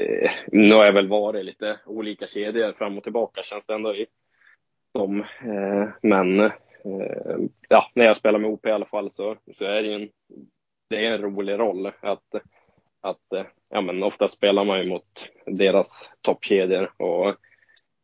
Eh, 0.00 0.30
nu 0.52 0.74
har 0.74 0.84
jag 0.84 0.92
väl 0.92 1.08
varit 1.08 1.44
lite 1.44 1.80
olika 1.86 2.26
kedjor 2.26 2.72
fram 2.72 2.98
och 2.98 3.04
tillbaka 3.04 3.42
känns 3.42 3.66
det 3.66 3.74
ändå 3.74 3.94
som. 4.92 5.20
Eh, 5.20 5.88
men 6.02 6.50
ja, 7.68 7.90
när 7.94 8.04
jag 8.04 8.16
spelar 8.16 8.38
med 8.38 8.50
OP 8.50 8.66
i 8.66 8.70
alla 8.70 8.86
fall 8.86 9.10
så, 9.10 9.36
så 9.52 9.64
är 9.64 9.82
det 9.82 9.88
ju 9.88 9.94
en, 9.94 10.08
det 10.90 11.06
är 11.06 11.12
en 11.12 11.22
rolig 11.22 11.58
roll 11.58 11.86
att, 12.00 12.34
att 13.00 13.32
eh, 13.32 13.46
ja 13.68 13.80
men 13.80 14.02
ofta 14.02 14.28
spelar 14.28 14.64
man 14.64 14.78
ju 14.78 14.88
mot 14.88 15.30
deras 15.46 16.10
toppkedjor 16.20 16.92
och 16.96 17.36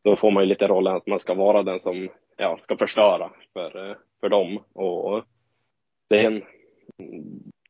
då 0.03 0.17
får 0.17 0.31
man 0.31 0.43
ju 0.43 0.49
lite 0.49 0.67
rollen 0.67 0.97
att 0.97 1.07
man 1.07 1.19
ska 1.19 1.35
vara 1.35 1.63
den 1.63 1.81
som 1.81 2.09
ja, 2.37 2.59
ska 2.61 2.77
förstöra 2.77 3.31
för, 3.53 3.91
eh, 3.91 3.97
för 4.21 4.29
dem 4.29 4.63
och 4.73 5.25
det 6.09 6.21
är 6.21 6.27
en 6.27 6.43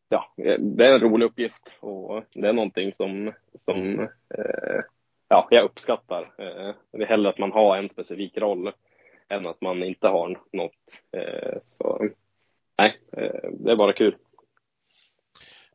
ja, 0.09 0.33
det 0.59 0.85
är 0.85 0.95
en 0.95 1.01
rolig 1.01 1.27
uppgift 1.27 1.73
och 1.81 2.25
det 2.35 2.49
är 2.49 2.53
någonting 2.53 2.93
som, 2.95 3.33
som 3.55 4.01
eh, 4.01 4.81
ja, 5.29 5.49
jag 5.51 5.65
uppskattar. 5.65 6.23
Eh, 6.39 6.75
det 6.93 7.03
är 7.03 7.07
hellre 7.07 7.31
att 7.31 7.39
man 7.39 7.53
har 7.53 7.77
en 7.77 7.91
specifik 7.91 8.39
roll 8.39 8.73
än 9.29 9.47
att 9.47 9.61
man 9.61 9.83
inte 9.83 10.09
har 10.09 10.39
något. 10.53 10.73
Eh, 11.13 11.59
så 11.65 12.09
nej, 12.79 12.99
eh, 13.13 13.51
det 13.53 13.73
är 13.73 13.77
bara 13.77 13.93
kul. 13.93 14.17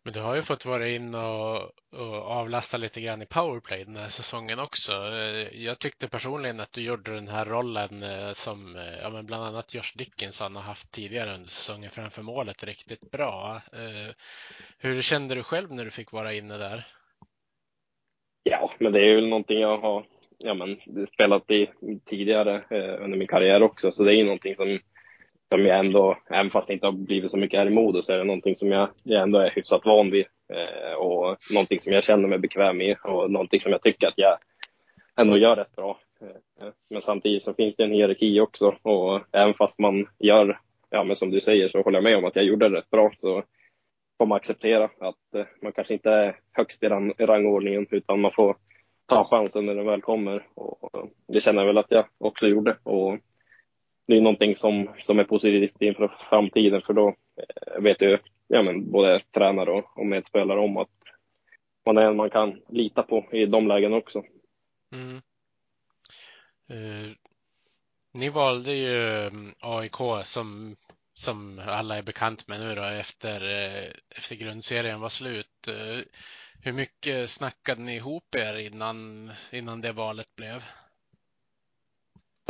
Men 0.09 0.13
du 0.13 0.21
har 0.21 0.35
ju 0.35 0.41
fått 0.41 0.65
vara 0.65 0.87
in 0.87 1.15
och, 1.15 1.55
och, 2.01 2.15
avlasta 2.15 2.77
lite 2.77 3.01
grann 3.01 3.21
i 3.21 3.25
powerplay 3.25 3.83
den 3.85 3.95
här 3.95 4.07
säsongen 4.07 4.59
också. 4.59 4.93
Eh, 4.93 5.63
jag 5.65 5.79
tyckte 5.79 6.09
personligen 6.09 6.59
att 6.59 6.73
du 6.73 6.81
gjorde 6.81 7.13
den 7.13 7.27
här 7.27 7.45
rollen 7.45 8.03
eh, 8.03 8.31
som 8.31 8.75
eh, 8.75 8.99
ja, 9.01 9.09
men 9.09 9.25
bland 9.25 9.43
annat 9.43 9.75
Josh 9.75 9.97
Dickinson 9.97 10.55
har 10.55 10.63
haft 10.63 10.91
tidigare 10.91 11.33
under 11.33 11.49
säsongen 11.49 11.89
framför 11.89 12.21
målet 12.21 12.63
riktigt 12.63 13.11
bra. 13.11 13.61
Hur 14.79 15.01
kände 15.01 15.35
du 15.35 15.43
själv 15.43 15.71
när 15.71 15.85
du 15.85 15.91
fick 15.91 16.11
vara 16.11 16.33
inne 16.33 16.57
där? 16.57 16.87
Ja, 18.43 18.71
men 18.79 18.91
det 18.91 18.99
är 18.99 19.05
ju 19.05 19.21
någonting 19.21 19.59
jag 19.59 19.77
har 19.77 20.05
ja, 20.37 20.53
men, 20.53 20.77
spelat 21.07 21.51
i 21.51 21.67
tidigare 22.05 22.63
under 22.99 23.17
min 23.17 23.27
karriär 23.27 23.63
också, 23.63 23.91
så 23.91 24.03
det 24.03 24.11
är 24.11 24.15
ju 24.15 24.23
någonting 24.23 24.55
som, 24.55 24.79
som 25.51 25.65
jag 25.65 25.79
ändå, 25.79 26.17
även 26.29 26.51
fast 26.51 26.67
det 26.67 26.73
inte 26.73 26.85
har 26.85 26.91
blivit 26.91 27.31
så 27.31 27.37
mycket 27.37 27.59
här 27.59 27.67
i 27.67 27.69
Modo, 27.69 28.01
så 28.01 28.11
är 28.11 28.17
det 28.17 28.23
någonting 28.23 28.55
som 28.55 28.71
jag, 28.71 28.89
jag 29.03 29.21
ändå 29.21 29.39
är 29.39 29.49
hyfsat 29.49 29.85
van 29.85 30.11
vid 30.11 30.25
eh, 30.53 30.93
och 30.93 31.37
någonting 31.51 31.79
som 31.79 31.93
jag 31.93 32.03
känner 32.03 32.27
mig 32.27 32.39
bekväm 32.39 32.81
i 32.81 32.95
och 33.03 33.31
någonting 33.31 33.61
som 33.61 33.71
jag 33.71 33.81
tycker 33.81 34.07
att 34.07 34.17
jag 34.17 34.37
ändå 35.15 35.37
gör 35.37 35.55
rätt 35.55 35.75
bra. 35.75 35.99
Eh, 36.21 36.67
men 36.89 37.01
samtidigt 37.01 37.43
så 37.43 37.53
finns 37.53 37.75
det 37.75 37.83
en 37.83 37.91
hierarki 37.91 38.39
också 38.39 38.75
och 38.81 39.21
även 39.31 39.53
fast 39.53 39.79
man 39.79 40.07
gör, 40.19 40.59
ja 40.89 41.03
men 41.03 41.15
som 41.15 41.31
du 41.31 41.41
säger 41.41 41.69
så 41.69 41.81
håller 41.81 41.97
jag 41.97 42.03
med 42.03 42.17
om 42.17 42.25
att 42.25 42.35
jag 42.35 42.45
gjorde 42.45 42.69
det 42.69 42.77
rätt 42.77 42.89
bra 42.89 43.11
så 43.17 43.43
får 44.17 44.25
man 44.25 44.35
acceptera 44.35 44.83
att 44.83 45.35
eh, 45.35 45.45
man 45.61 45.71
kanske 45.71 45.93
inte 45.93 46.11
är 46.11 46.35
högst 46.51 46.83
i 46.83 46.87
rangordningen 47.25 47.87
utan 47.91 48.21
man 48.21 48.31
får 48.31 48.55
ta 49.05 49.23
chansen 49.23 49.65
när 49.65 49.75
den 49.75 49.85
väl 49.85 50.01
kommer. 50.01 50.47
Och 50.55 51.09
det 51.27 51.41
känner 51.41 51.61
jag 51.61 51.67
väl 51.67 51.77
att 51.77 51.91
jag 51.91 52.05
också 52.17 52.47
gjorde. 52.47 52.77
Och 52.83 53.17
det 54.09 54.17
är 54.17 54.21
någonting 54.21 54.55
som, 54.55 54.89
som 54.99 55.19
är 55.19 55.23
positivt 55.23 55.81
inför 55.81 56.11
framtiden 56.29 56.81
för 56.81 56.93
då 56.93 57.07
eh, 57.07 57.81
vet 57.81 58.01
ju 58.01 58.17
ja, 58.47 58.61
men 58.61 58.91
både 58.91 59.21
tränare 59.31 59.71
och, 59.71 59.97
och 59.97 60.05
medspelare 60.05 60.59
om 60.59 60.77
att 60.77 60.89
man 61.85 61.97
är 61.97 62.01
en 62.01 62.15
man 62.15 62.29
kan 62.29 62.61
lita 62.69 63.03
på 63.03 63.25
i 63.31 63.45
de 63.45 63.67
lägena 63.67 63.95
också. 63.95 64.23
Mm. 64.93 65.21
Eh, 66.69 67.11
ni 68.13 68.29
valde 68.29 68.73
ju 68.73 69.25
eh, 69.25 69.31
AIK 69.59 69.97
som, 70.23 70.75
som 71.13 71.61
alla 71.67 71.97
är 71.97 72.03
bekant 72.03 72.47
med 72.47 72.59
nu 72.59 72.75
då 72.75 72.83
efter, 72.83 73.41
eh, 73.41 73.91
efter 74.17 74.35
grundserien 74.35 74.99
var 74.99 75.09
slut. 75.09 75.67
Eh, 75.67 76.03
hur 76.63 76.73
mycket 76.73 77.29
snackade 77.29 77.81
ni 77.81 77.95
ihop 77.95 78.35
er 78.35 78.57
innan, 78.57 79.31
innan 79.51 79.81
det 79.81 79.91
valet 79.91 80.35
blev? 80.35 80.63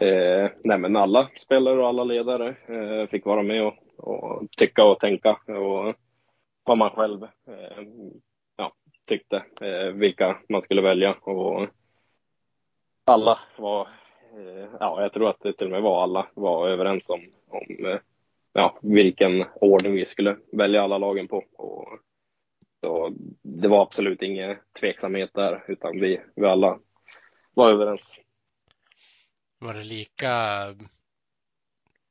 Eh, 0.02 0.52
nej 0.64 0.78
men 0.78 0.96
alla 0.96 1.30
spelare 1.38 1.80
och 1.80 1.88
alla 1.88 2.04
ledare 2.04 2.56
eh, 2.68 3.08
fick 3.10 3.26
vara 3.26 3.44
med 3.44 3.64
och, 3.64 3.74
och, 3.98 4.52
tycka 4.58 4.84
och 4.84 5.00
tänka 5.00 5.32
och 5.32 5.96
vad 6.64 6.78
man 6.78 6.90
själv 6.90 7.24
eh, 7.24 7.84
ja, 8.58 8.74
tyckte, 9.06 9.44
eh, 9.62 9.94
vilka 9.94 10.38
man 10.50 10.62
skulle 10.62 10.82
välja. 10.82 11.14
Och 11.14 11.68
alla 13.06 13.40
var, 13.58 13.82
eh, 14.34 14.70
ja 14.80 15.02
jag 15.02 15.14
tror 15.14 15.30
att 15.30 15.40
det 15.40 15.54
till 15.54 15.66
och 15.66 15.72
med 15.72 15.82
var 15.82 16.04
alla 16.04 16.28
var 16.34 16.70
överens 16.70 17.10
om, 17.10 17.22
om 17.48 17.86
eh, 17.86 18.00
ja, 18.54 18.78
vilken 18.82 19.46
ordning 19.62 19.94
vi 19.94 20.06
skulle 20.06 20.38
välja 20.52 20.84
alla 20.84 20.98
lagen 20.98 21.28
på. 21.28 21.44
Och 21.58 21.88
så 22.84 23.14
det 23.42 23.68
var 23.68 23.82
absolut 23.82 24.22
ingen 24.22 24.58
tveksamhet 24.80 25.34
där, 25.34 25.64
utan 25.68 26.00
vi, 26.00 26.22
vi 26.36 26.46
alla 26.46 26.80
var 27.54 27.72
överens. 27.72 28.20
Var 29.60 29.74
det 29.74 29.84
lika, 29.84 30.66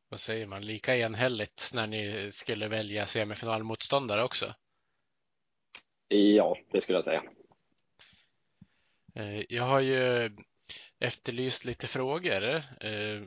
vad 0.08 0.20
säger 0.20 0.46
man, 0.46 0.62
lika 0.62 0.96
enhälligt 0.96 1.70
när 1.74 1.86
ni 1.86 2.32
skulle 2.32 2.68
välja 2.68 3.06
semifinalmotståndare 3.06 4.24
också? 4.24 4.54
Ja, 6.08 6.58
det 6.72 6.80
skulle 6.80 6.98
jag 6.98 7.04
säga. 7.04 7.22
Eh, 9.14 9.44
jag 9.48 9.64
har 9.64 9.80
ju 9.80 10.30
efterlyst 10.98 11.64
lite 11.64 11.86
frågor. 11.86 12.62
Eh, 12.80 13.22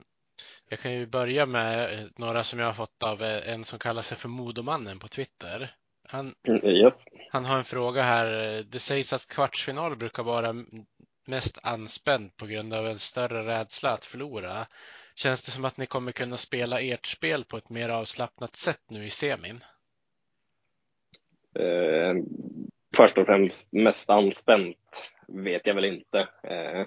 jag 0.70 0.80
kan 0.80 0.94
ju 0.94 1.06
börja 1.06 1.46
med 1.46 2.10
några 2.18 2.44
som 2.44 2.60
jag 2.60 2.66
har 2.66 2.74
fått 2.74 3.04
av 3.04 3.22
en 3.22 3.64
som 3.64 3.80
kallar 3.80 4.02
sig 4.02 4.18
för 4.18 4.30
Modomannen 4.30 5.00
på 5.00 5.08
Twitter. 5.08 5.76
Han, 6.08 6.36
mm, 6.48 6.66
yes. 6.66 7.04
han 7.30 7.46
har 7.46 7.58
en 7.58 7.66
fråga 7.66 8.04
här. 8.04 8.26
Det 8.64 8.80
sägs 8.80 9.14
att 9.14 9.28
kvartsfinal 9.28 9.96
brukar 9.96 10.24
vara 10.24 10.54
mest 11.32 11.60
anspänd 11.64 12.38
på 12.38 12.46
grund 12.46 12.74
av 12.74 12.88
en 12.88 13.00
större 13.00 13.46
rädsla 13.46 13.90
att 13.92 14.06
förlora. 14.06 14.68
Känns 15.16 15.46
det 15.46 15.52
som 15.52 15.66
att 15.66 15.78
ni 15.78 15.86
kommer 15.86 16.12
kunna 16.12 16.38
spela 16.38 16.80
ert 16.80 17.06
spel 17.06 17.44
på 17.44 17.58
ett 17.58 17.70
mer 17.70 17.90
avslappnat 17.90 18.56
sätt 18.56 18.84
nu 18.90 19.06
i 19.06 19.10
semin? 19.10 19.64
Eh, 21.60 22.14
först 22.98 23.18
och 23.18 23.26
främst 23.26 23.74
mest 23.74 24.10
anspänt 24.10 24.78
vet 25.28 25.68
jag 25.68 25.76
väl 25.76 25.86
inte. 25.86 26.20
Eh, 26.44 26.84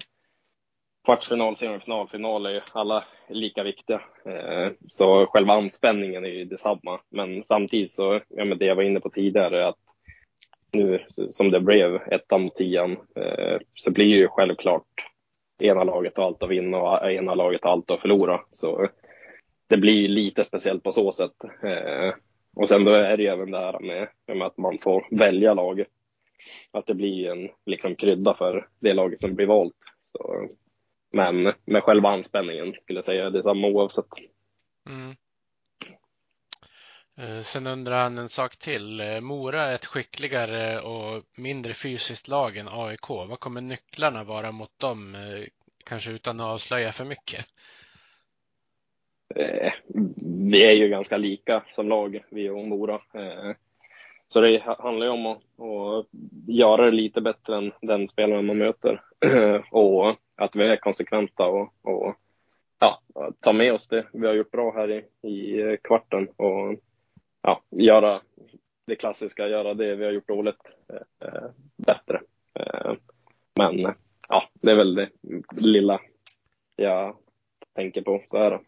kvartsfinal, 1.05 1.55
semifinal, 1.55 2.07
final 2.07 2.45
är 2.45 2.49
ju 2.49 2.61
alla 2.71 3.03
lika 3.29 3.63
viktiga. 3.63 4.01
Eh, 4.25 4.71
så 4.87 5.25
själva 5.25 5.53
anspänningen 5.53 6.25
är 6.25 6.29
ju 6.29 6.45
detsamma. 6.45 6.99
Men 7.09 7.43
samtidigt 7.43 7.91
så, 7.91 8.21
ja 8.29 8.45
men 8.45 8.57
det 8.57 8.65
jag 8.65 8.75
var 8.75 8.83
inne 8.83 8.99
på 8.99 9.09
tidigare, 9.09 9.67
att 9.67 9.84
nu 10.75 11.05
som 11.31 11.51
det 11.51 11.59
blev 11.59 11.95
ettan 11.95 12.41
mot 12.41 12.55
tian, 12.55 12.91
eh, 13.15 13.57
så 13.75 13.91
blir 13.91 14.05
ju 14.05 14.27
självklart 14.27 14.87
ena 15.59 15.83
laget 15.83 16.19
allt 16.19 16.43
att 16.43 16.49
vinna 16.49 16.77
och 16.77 17.11
ena 17.11 17.35
laget 17.35 17.65
allt 17.65 17.91
att 17.91 18.01
förlora. 18.01 18.41
Så 18.51 18.87
det 19.67 19.77
blir 19.77 20.07
lite 20.07 20.43
speciellt 20.43 20.83
på 20.83 20.91
så 20.91 21.11
sätt. 21.11 21.43
Eh, 21.63 22.13
och 22.55 22.67
sen 22.67 22.83
då 22.83 22.91
är 22.91 23.17
det 23.17 23.23
ju 23.23 23.29
även 23.29 23.51
det 23.51 23.59
här 23.59 23.79
med, 23.79 24.07
med 24.27 24.47
att 24.47 24.57
man 24.57 24.77
får 24.77 25.07
välja 25.11 25.53
lag. 25.53 25.83
Att 26.71 26.85
det 26.85 26.93
blir 26.93 27.31
en 27.31 27.49
liksom 27.65 27.95
krydda 27.95 28.33
för 28.33 28.67
det 28.79 28.93
laget 28.93 29.19
som 29.19 29.35
blir 29.35 29.45
valt. 29.45 29.75
Så 30.03 30.47
men 31.11 31.53
med 31.65 31.83
själva 31.83 32.09
anspänningen 32.09 32.73
skulle 32.73 32.97
jag 32.97 33.05
säga 33.05 33.29
detsamma 33.29 33.67
oavsett. 33.67 34.05
Mm. 34.89 35.15
Eh, 37.17 37.39
sen 37.39 37.67
undrar 37.67 38.03
han 38.03 38.17
en 38.17 38.29
sak 38.29 38.57
till. 38.57 38.99
Eh, 38.99 39.21
Mora 39.21 39.61
är 39.61 39.75
ett 39.75 39.85
skickligare 39.85 40.79
och 40.79 41.23
mindre 41.37 41.73
fysiskt 41.73 42.27
lag 42.27 42.57
än 42.57 42.67
AIK. 42.71 43.09
Vad 43.09 43.39
kommer 43.39 43.61
nycklarna 43.61 44.23
vara 44.23 44.51
mot 44.51 44.79
dem? 44.79 45.15
Eh, 45.15 45.45
kanske 45.85 46.11
utan 46.11 46.39
att 46.39 46.53
avslöja 46.53 46.91
för 46.91 47.05
mycket. 47.05 47.45
Vi 50.51 50.65
är 50.65 50.71
ju 50.71 50.89
ganska 50.89 51.17
lika 51.17 51.63
som 51.71 51.89
lag, 51.89 52.23
vi 52.29 52.49
och 52.49 52.67
Mora. 52.67 53.01
Så 54.27 54.41
det 54.41 54.61
handlar 54.79 55.05
ju 55.05 55.11
om 55.11 55.25
att, 55.25 55.37
att 55.37 56.07
göra 56.47 56.85
det 56.85 56.91
lite 56.91 57.21
bättre 57.21 57.57
än 57.57 57.71
den 57.81 58.09
spelaren 58.09 58.45
man 58.45 58.57
möter. 58.57 59.01
Och 59.71 60.15
att 60.35 60.55
vi 60.55 60.63
är 60.63 60.77
konsekventa 60.77 61.45
och, 61.45 61.73
och 61.81 62.15
ja, 62.79 63.01
ta 63.39 63.53
med 63.53 63.73
oss 63.73 63.87
det 63.87 64.05
vi 64.13 64.27
har 64.27 64.33
gjort 64.33 64.51
bra 64.51 64.73
här 64.75 64.91
i, 64.91 65.27
i 65.27 65.77
kvarten 65.83 66.27
och 66.27 66.75
ja, 67.45 67.61
göra 67.69 68.21
det 68.87 68.95
klassiska, 68.95 69.47
göra 69.47 69.73
det 69.73 69.95
vi 69.95 70.05
har 70.05 70.11
gjort 70.11 70.27
dåligt 70.27 70.61
eh, 71.19 71.49
bättre. 71.77 72.21
Eh, 72.59 72.93
men 73.55 73.95
ja, 74.27 74.49
det 74.53 74.71
är 74.71 74.75
väl 74.75 74.95
det 74.95 75.09
lilla 75.51 75.99
jag 76.75 77.17
tänker 77.75 78.01
på. 78.01 78.23
Så 78.29 78.37
här. 78.37 78.59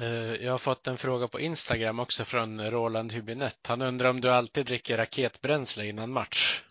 Eh, 0.00 0.44
jag 0.44 0.50
har 0.50 0.58
fått 0.58 0.86
en 0.86 0.96
fråga 0.96 1.28
på 1.28 1.40
Instagram 1.40 2.00
också 2.00 2.24
från 2.24 2.60
Roland 2.60 3.12
Hübinette. 3.12 3.68
Han 3.68 3.82
undrar 3.82 4.10
om 4.10 4.20
du 4.20 4.30
alltid 4.30 4.66
dricker 4.66 4.96
raketbränsle 4.96 5.86
innan 5.86 6.12
match? 6.12 6.62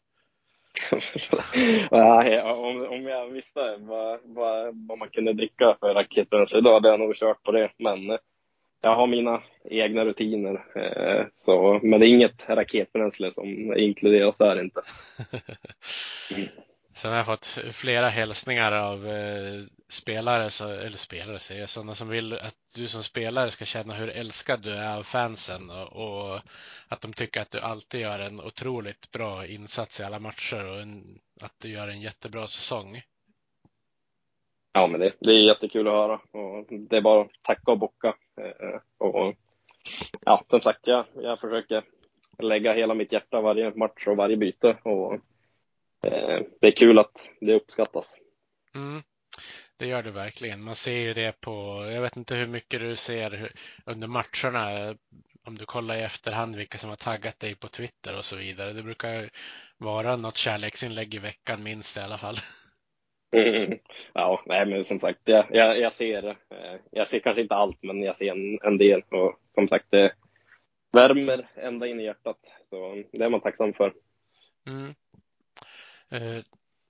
om, 2.44 2.88
om 2.90 3.04
jag 3.04 3.28
visste 3.28 3.78
vad, 3.80 4.20
vad, 4.24 4.88
vad 4.88 4.98
man 4.98 5.10
kunde 5.10 5.34
dricka 5.34 5.78
för 5.80 5.94
raketbränsle 5.94 6.62
då 6.62 6.74
hade 6.74 6.90
jag 6.90 7.00
nog 7.00 7.16
kört 7.16 7.44
på 7.44 7.52
det. 7.52 7.72
Men 7.78 8.18
jag 8.82 8.96
har 8.96 9.08
mina 9.08 9.44
egna 9.64 10.06
rutiner. 10.06 10.66
Eh, 10.76 11.26
så, 11.36 11.80
men 11.84 12.00
det 12.00 12.06
är 12.06 12.10
inget 12.10 12.50
raketbränsle 12.50 13.32
som 13.32 13.74
inkluderas 13.78 14.38
där 14.38 14.62
inte. 14.62 14.82
Mm. 16.36 16.48
Sen 16.98 17.12
har 17.12 17.18
jag 17.18 17.26
fått 17.26 17.60
flera 17.72 18.10
hälsningar 18.10 18.72
av 18.72 19.08
eh, 19.08 19.62
spelare, 19.90 20.50
så, 20.50 20.70
eller 20.70 20.98
spelare 20.98 21.40
säger 21.40 21.62
jag, 21.62 21.70
sådana 21.70 21.96
som 21.96 22.10
vill 22.10 22.34
att 22.34 22.56
du 22.76 22.88
som 22.88 23.04
spelare 23.04 23.52
ska 23.52 23.66
känna 23.66 23.94
hur 23.94 24.10
älskad 24.10 24.62
du 24.62 24.72
är 24.72 24.98
av 24.98 25.04
fansen 25.04 25.70
och, 25.70 26.34
och 26.34 26.40
att 26.88 27.02
de 27.02 27.14
tycker 27.14 27.42
att 27.42 27.52
du 27.52 27.60
alltid 27.60 28.02
gör 28.02 28.20
en 28.20 28.42
otroligt 28.42 29.12
bra 29.12 29.46
insats 29.46 30.00
i 30.00 30.04
alla 30.04 30.20
matcher 30.20 30.66
och 30.66 30.82
en, 30.82 31.20
att 31.42 31.54
du 31.62 31.70
gör 31.70 31.88
en 31.88 32.02
jättebra 32.02 32.48
säsong. 32.48 33.02
Ja, 34.78 34.88
men 34.88 35.00
det, 35.00 35.14
det 35.20 35.32
är 35.32 35.48
jättekul 35.48 35.88
att 35.88 35.94
höra 35.94 36.14
och 36.14 36.66
det 36.70 36.98
är 36.98 37.02
bara 37.02 37.22
att 37.22 37.32
tacka 37.42 37.72
och 37.72 37.80
bocka. 37.80 38.16
Eh, 38.42 38.80
och, 38.98 39.36
ja, 40.26 40.44
som 40.50 40.62
sagt, 40.62 40.88
jag, 40.88 41.06
jag 41.16 41.40
försöker 41.40 41.84
lägga 42.40 42.74
hela 42.74 42.94
mitt 42.94 43.12
hjärta 43.12 43.42
varje 43.42 43.74
match 43.76 44.08
och 44.08 44.18
varje 44.18 44.38
byte 44.38 44.78
och 44.84 45.14
eh, 46.06 46.42
det 46.62 46.68
är 46.68 46.76
kul 46.76 47.00
att 47.00 47.12
det 47.42 47.56
uppskattas. 47.56 48.16
Mm, 48.76 49.04
det 49.78 49.88
gör 49.88 50.04
det 50.04 50.12
verkligen. 50.12 50.64
Man 50.64 50.76
ser 50.76 50.98
ju 50.98 51.14
det 51.14 51.42
på, 51.42 51.86
jag 51.94 52.02
vet 52.02 52.18
inte 52.18 52.36
hur 52.36 52.48
mycket 52.48 52.80
du 52.80 52.96
ser 52.96 53.52
under 53.86 54.08
matcherna, 54.08 54.96
om 55.44 55.56
du 55.58 55.66
kollar 55.66 55.96
i 55.96 56.02
efterhand 56.02 56.56
vilka 56.56 56.78
som 56.78 56.90
har 56.90 56.98
taggat 56.98 57.40
dig 57.40 57.56
på 57.56 57.68
Twitter 57.68 58.18
och 58.18 58.26
så 58.26 58.36
vidare. 58.36 58.74
Det 58.74 58.84
brukar 58.84 59.30
vara 59.78 60.16
något 60.16 60.38
kärleksinlägg 60.38 61.14
i 61.14 61.20
veckan 61.20 61.64
minst 61.64 61.98
i 61.98 62.00
alla 62.00 62.18
fall. 62.18 62.36
Mm. 63.32 63.80
Ja, 64.14 64.42
nej, 64.46 64.66
men 64.66 64.84
som 64.84 65.00
sagt, 65.00 65.20
jag, 65.24 65.46
jag, 65.50 65.80
jag, 65.80 65.94
ser, 65.94 66.28
eh, 66.28 66.80
jag 66.92 67.08
ser 67.08 67.20
kanske 67.20 67.42
inte 67.42 67.56
allt, 67.56 67.84
men 67.84 68.04
jag 68.04 68.16
ser 68.16 68.32
en, 68.32 68.60
en 68.64 68.78
del 68.78 69.02
och 69.02 69.40
som 69.52 69.68
sagt, 69.68 69.86
det 69.90 70.14
värmer 70.92 71.50
ända 71.56 71.88
in 71.88 72.00
i 72.00 72.04
hjärtat. 72.04 72.38
Så 72.70 73.04
det 73.12 73.26
är 73.26 73.30
man 73.30 73.42
tacksam 73.42 73.74
för. 73.74 73.94
Mm. 74.68 74.96
Eh, 76.10 76.44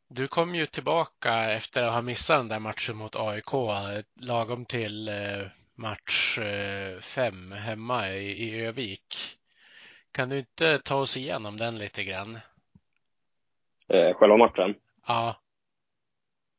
du 0.09 0.27
kom 0.27 0.55
ju 0.55 0.65
tillbaka 0.65 1.51
efter 1.51 1.83
att 1.83 1.93
ha 1.93 2.01
missat 2.01 2.39
den 2.39 2.47
där 2.47 2.59
matchen 2.59 2.97
mot 2.97 3.15
AIK 3.15 3.51
lagom 4.21 4.65
till 4.65 5.07
eh, 5.07 5.47
match 5.75 6.39
fem 7.01 7.51
hemma 7.51 8.09
i 8.09 8.65
Övik. 8.65 9.15
Kan 10.11 10.29
du 10.29 10.39
inte 10.39 10.79
ta 10.79 10.95
oss 10.95 11.17
igenom 11.17 11.57
den 11.57 11.77
lite 11.77 12.03
grann? 12.03 12.39
Själva 13.89 14.37
matchen? 14.37 14.75
Ja. 15.07 15.35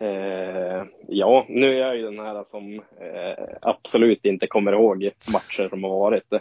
Eh, 0.00 0.84
ja, 1.08 1.46
nu 1.48 1.74
är 1.74 1.86
jag 1.86 1.96
ju 1.96 2.02
den 2.02 2.18
här 2.18 2.44
som 2.44 2.74
eh, 3.00 3.44
absolut 3.62 4.24
inte 4.24 4.46
kommer 4.46 4.72
ihåg 4.72 5.10
matcher 5.32 5.68
som 5.68 5.84
har 5.84 5.90
varit. 5.90 6.32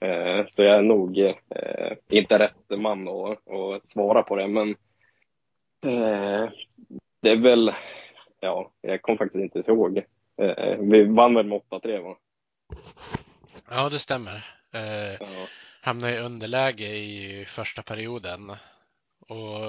Eh, 0.00 0.46
så 0.50 0.62
jag 0.62 0.76
är 0.76 0.82
nog 0.82 1.18
eh, 1.18 1.96
inte 2.08 2.38
rätt 2.38 2.78
man 2.80 3.08
att, 3.08 3.48
att 3.48 3.88
svara 3.88 4.22
på 4.22 4.36
det, 4.36 4.48
men 4.48 4.70
eh, 5.84 6.50
det 7.22 7.30
är 7.30 7.36
väl, 7.36 7.74
ja, 8.40 8.70
jag 8.80 9.02
kommer 9.02 9.18
faktiskt 9.18 9.56
inte 9.56 9.70
ihåg. 9.70 9.98
Eh, 10.36 10.78
vi 10.78 11.04
vann 11.04 11.34
väl 11.34 11.46
med 11.46 11.60
8-3 11.70 12.02
va? 12.02 12.16
Ja, 13.70 13.88
det 13.88 13.98
stämmer. 13.98 14.44
Ja. 15.20 15.26
Hamnade 15.82 16.14
i 16.14 16.20
underläge 16.20 16.86
i 16.86 17.44
första 17.48 17.82
perioden 17.82 18.50
och 19.28 19.64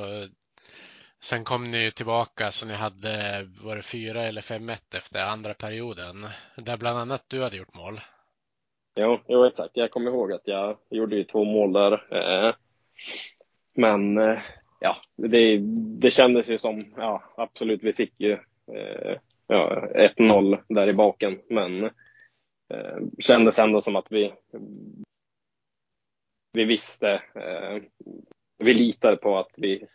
Sen 1.23 1.43
kom 1.43 1.71
ni 1.71 1.91
tillbaka 1.91 2.51
så 2.51 2.67
ni 2.67 2.73
hade, 2.73 3.47
var 3.63 3.75
det 3.75 3.81
fyra 3.81 4.23
eller 4.23 4.41
5-1 4.41 4.97
efter 4.97 5.25
andra 5.25 5.53
perioden? 5.53 6.25
Där 6.55 6.77
bland 6.77 6.99
annat 6.99 7.23
du 7.27 7.43
hade 7.43 7.57
gjort 7.57 7.73
mål. 7.73 7.99
Jo, 8.99 9.19
jo 9.27 9.45
exakt. 9.45 9.71
Jag 9.73 9.91
kommer 9.91 10.11
ihåg 10.11 10.31
att 10.31 10.41
jag 10.45 10.77
gjorde 10.89 11.15
ju 11.15 11.23
två 11.23 11.43
mål 11.43 11.73
där. 11.73 11.93
Eh, 12.15 12.55
men 13.73 14.17
eh, 14.17 14.39
ja, 14.79 14.95
det, 15.15 15.57
det 15.99 16.11
kändes 16.11 16.49
ju 16.49 16.57
som, 16.57 16.93
ja 16.97 17.23
absolut, 17.37 17.83
vi 17.83 17.93
fick 17.93 18.13
ju 18.17 18.31
eh, 18.73 19.17
ja, 19.47 19.87
1-0 20.17 20.63
där 20.67 20.87
i 20.87 20.93
baken. 20.93 21.41
Men 21.49 21.83
eh, 22.73 22.97
kändes 23.19 23.59
ändå 23.59 23.81
som 23.81 23.95
att 23.95 24.11
vi, 24.11 24.33
vi 26.53 26.63
visste, 26.63 27.11
eh, 27.35 27.81
vi 28.57 28.73
litade 28.73 29.17
på 29.17 29.37
att 29.37 29.53
vi 29.57 29.87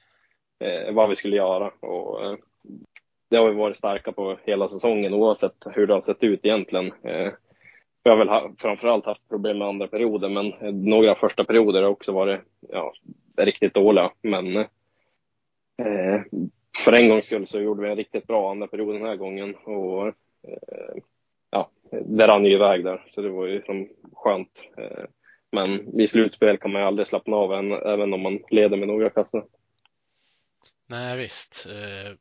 eh, 0.59 0.95
vad 0.95 1.09
vi 1.09 1.17
skulle 1.17 1.37
göra. 1.37 1.71
Och, 1.81 2.25
eh, 2.25 2.37
det 3.31 3.37
har 3.37 3.49
vi 3.49 3.55
varit 3.55 3.77
starka 3.77 4.13
på 4.13 4.39
hela 4.45 4.69
säsongen 4.69 5.15
oavsett 5.15 5.57
hur 5.67 5.87
det 5.87 5.95
har 5.95 6.01
sett 6.01 6.23
ut 6.23 6.45
egentligen. 6.45 6.87
Eh, 7.03 7.33
vi 8.05 8.11
har 8.11 8.17
väl 8.17 8.29
ha, 8.29 8.53
framförallt 8.59 9.07
haft 9.07 9.29
problem 9.29 9.59
med 9.59 9.69
andra 9.69 9.87
perioder, 9.87 10.29
men 10.29 10.53
eh, 10.53 10.73
några 10.73 11.15
första 11.15 11.45
perioder 11.45 11.83
har 11.83 11.91
också 11.91 12.13
varit 12.13 12.41
ja, 12.69 12.93
riktigt 13.37 13.75
dåliga. 13.75 14.11
Men 14.23 14.57
eh, 14.57 16.23
för 16.85 16.93
en 16.93 17.09
gångs 17.09 17.27
skull 17.27 17.47
så 17.47 17.61
gjorde 17.61 17.83
vi 17.83 17.91
en 17.91 17.97
riktigt 17.97 18.27
bra 18.27 18.51
andra 18.51 18.67
period 18.67 18.95
den 18.95 19.07
här 19.07 19.17
gången. 19.17 19.55
Och, 19.55 20.07
eh, 20.07 20.97
ja, 21.51 21.71
det 21.91 22.27
rann 22.27 22.45
ju 22.45 22.53
iväg 22.53 22.85
där, 22.85 23.05
så 23.09 23.23
det 23.23 23.29
var 23.29 23.47
ju 23.47 23.63
som 23.63 23.89
skönt. 24.13 24.63
Eh, 24.77 25.05
men 25.53 26.01
i 26.01 26.07
slutspel 26.09 26.59
kan 26.59 26.73
man 26.73 26.83
ju 26.83 26.87
aldrig 26.87 27.07
slappna 27.07 27.37
av, 27.37 27.53
än, 27.53 27.73
även 27.73 28.15
om 28.15 28.21
man 28.21 28.39
leder 28.51 28.77
med 28.77 28.89
några 28.89 29.11
kassar. 29.11 29.45
Nej, 30.87 31.17
visst. 31.17 31.67
Eh, 31.67 32.13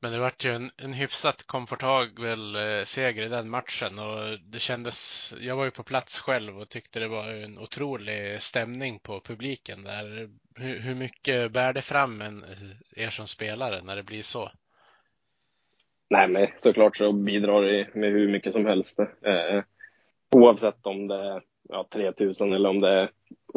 men 0.00 0.12
det 0.12 0.18
vart 0.18 0.44
ju 0.44 0.50
en, 0.50 0.70
en 0.76 0.92
hyfsat 0.92 1.46
komfortabel 1.46 2.56
eh, 2.56 2.84
seger 2.84 3.22
i 3.22 3.28
den 3.28 3.50
matchen 3.50 3.98
och 3.98 4.38
det 4.40 4.58
kändes, 4.58 5.34
jag 5.40 5.56
var 5.56 5.64
ju 5.64 5.70
på 5.70 5.82
plats 5.82 6.18
själv 6.18 6.58
och 6.60 6.68
tyckte 6.68 7.00
det 7.00 7.08
var 7.08 7.28
en 7.28 7.58
otrolig 7.58 8.42
stämning 8.42 8.98
på 8.98 9.20
publiken 9.20 9.84
där. 9.84 10.28
Hur, 10.54 10.80
hur 10.80 10.94
mycket 10.94 11.52
bär 11.52 11.72
det 11.72 11.82
fram 11.82 12.20
en, 12.20 12.42
eh, 12.42 13.04
er 13.04 13.10
som 13.10 13.26
spelare 13.26 13.82
när 13.82 13.96
det 13.96 14.02
blir 14.02 14.22
så? 14.22 14.50
Nej, 16.10 16.28
men 16.28 16.48
såklart 16.56 16.96
så 16.96 17.12
bidrar 17.12 17.62
det 17.62 17.94
med 17.94 18.12
hur 18.12 18.32
mycket 18.32 18.52
som 18.52 18.66
helst. 18.66 18.98
Eh, 18.98 19.62
oavsett 20.34 20.86
om 20.86 21.08
det 21.08 21.14
är 21.14 21.42
ja, 21.68 21.88
3000 21.92 22.52
eller 22.52 22.68
om 22.68 22.80
det 22.80 22.90
är 22.90 23.10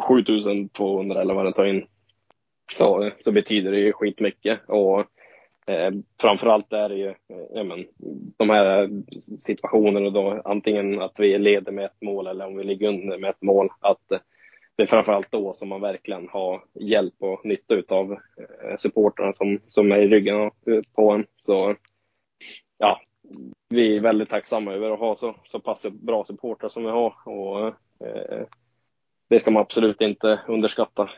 7200 0.08 1.20
eller 1.20 1.34
vad 1.34 1.46
det 1.46 1.52
tar 1.52 1.64
in 1.64 1.86
så, 2.72 3.10
så 3.20 3.32
betyder 3.32 3.70
det 3.70 3.78
ju 3.78 3.92
skitmycket. 3.92 4.60
Och 4.66 5.00
eh, 5.66 5.92
framförallt 6.20 6.72
är 6.72 6.88
det 6.88 6.94
ju 6.94 7.08
eh, 7.08 7.46
ja, 7.54 7.64
men, 7.64 7.86
de 8.36 8.50
här 8.50 8.90
situationerna 9.40 10.10
då, 10.10 10.42
antingen 10.44 11.02
att 11.02 11.20
vi 11.20 11.38
leder 11.38 11.72
med 11.72 11.84
ett 11.84 12.02
mål 12.02 12.26
eller 12.26 12.46
om 12.46 12.56
vi 12.56 12.64
ligger 12.64 12.88
under 12.88 13.18
med 13.18 13.30
ett 13.30 13.42
mål, 13.42 13.68
att 13.80 14.12
eh, 14.12 14.18
det 14.76 14.82
är 14.82 14.86
framförallt 14.86 15.32
då 15.32 15.52
som 15.52 15.68
man 15.68 15.80
verkligen 15.80 16.28
har 16.28 16.64
hjälp 16.74 17.14
och 17.18 17.44
nytta 17.44 17.74
utav 17.74 18.12
eh, 18.12 18.76
supportrarna 18.78 19.32
som, 19.32 19.58
som 19.68 19.92
är 19.92 19.98
i 19.98 20.08
ryggen 20.08 20.40
eh, 20.40 20.82
på 20.94 21.10
en. 21.10 21.26
Så 21.40 21.76
ja, 22.78 23.00
vi 23.68 23.96
är 23.96 24.00
väldigt 24.00 24.28
tacksamma 24.28 24.72
över 24.72 24.90
att 24.90 24.98
ha 24.98 25.16
så, 25.16 25.36
så 25.44 25.60
pass 25.60 25.82
bra 25.82 26.24
supportrar 26.24 26.68
som 26.68 26.84
vi 26.84 26.90
har 26.90 27.14
och 27.24 27.66
eh, 28.06 28.46
det 29.28 29.40
ska 29.40 29.50
man 29.50 29.60
absolut 29.60 30.00
inte 30.00 30.40
underskatta. 30.48 31.10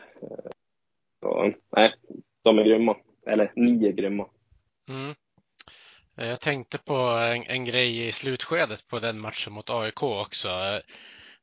Så 1.23 1.53
nej, 1.75 1.93
de 2.43 2.59
är 2.59 2.63
grymma. 2.63 2.97
Eller 3.27 3.51
ni 3.55 3.87
är 3.87 3.91
grymma. 3.91 4.27
Mm. 4.89 5.15
Jag 6.15 6.41
tänkte 6.41 6.77
på 6.77 6.93
en, 6.95 7.43
en, 7.43 7.65
grej 7.65 8.07
i 8.07 8.11
slutskedet 8.11 8.87
på 8.87 8.99
den 8.99 9.19
matchen 9.19 9.53
mot 9.53 9.69
AIK 9.69 10.03
också. 10.03 10.49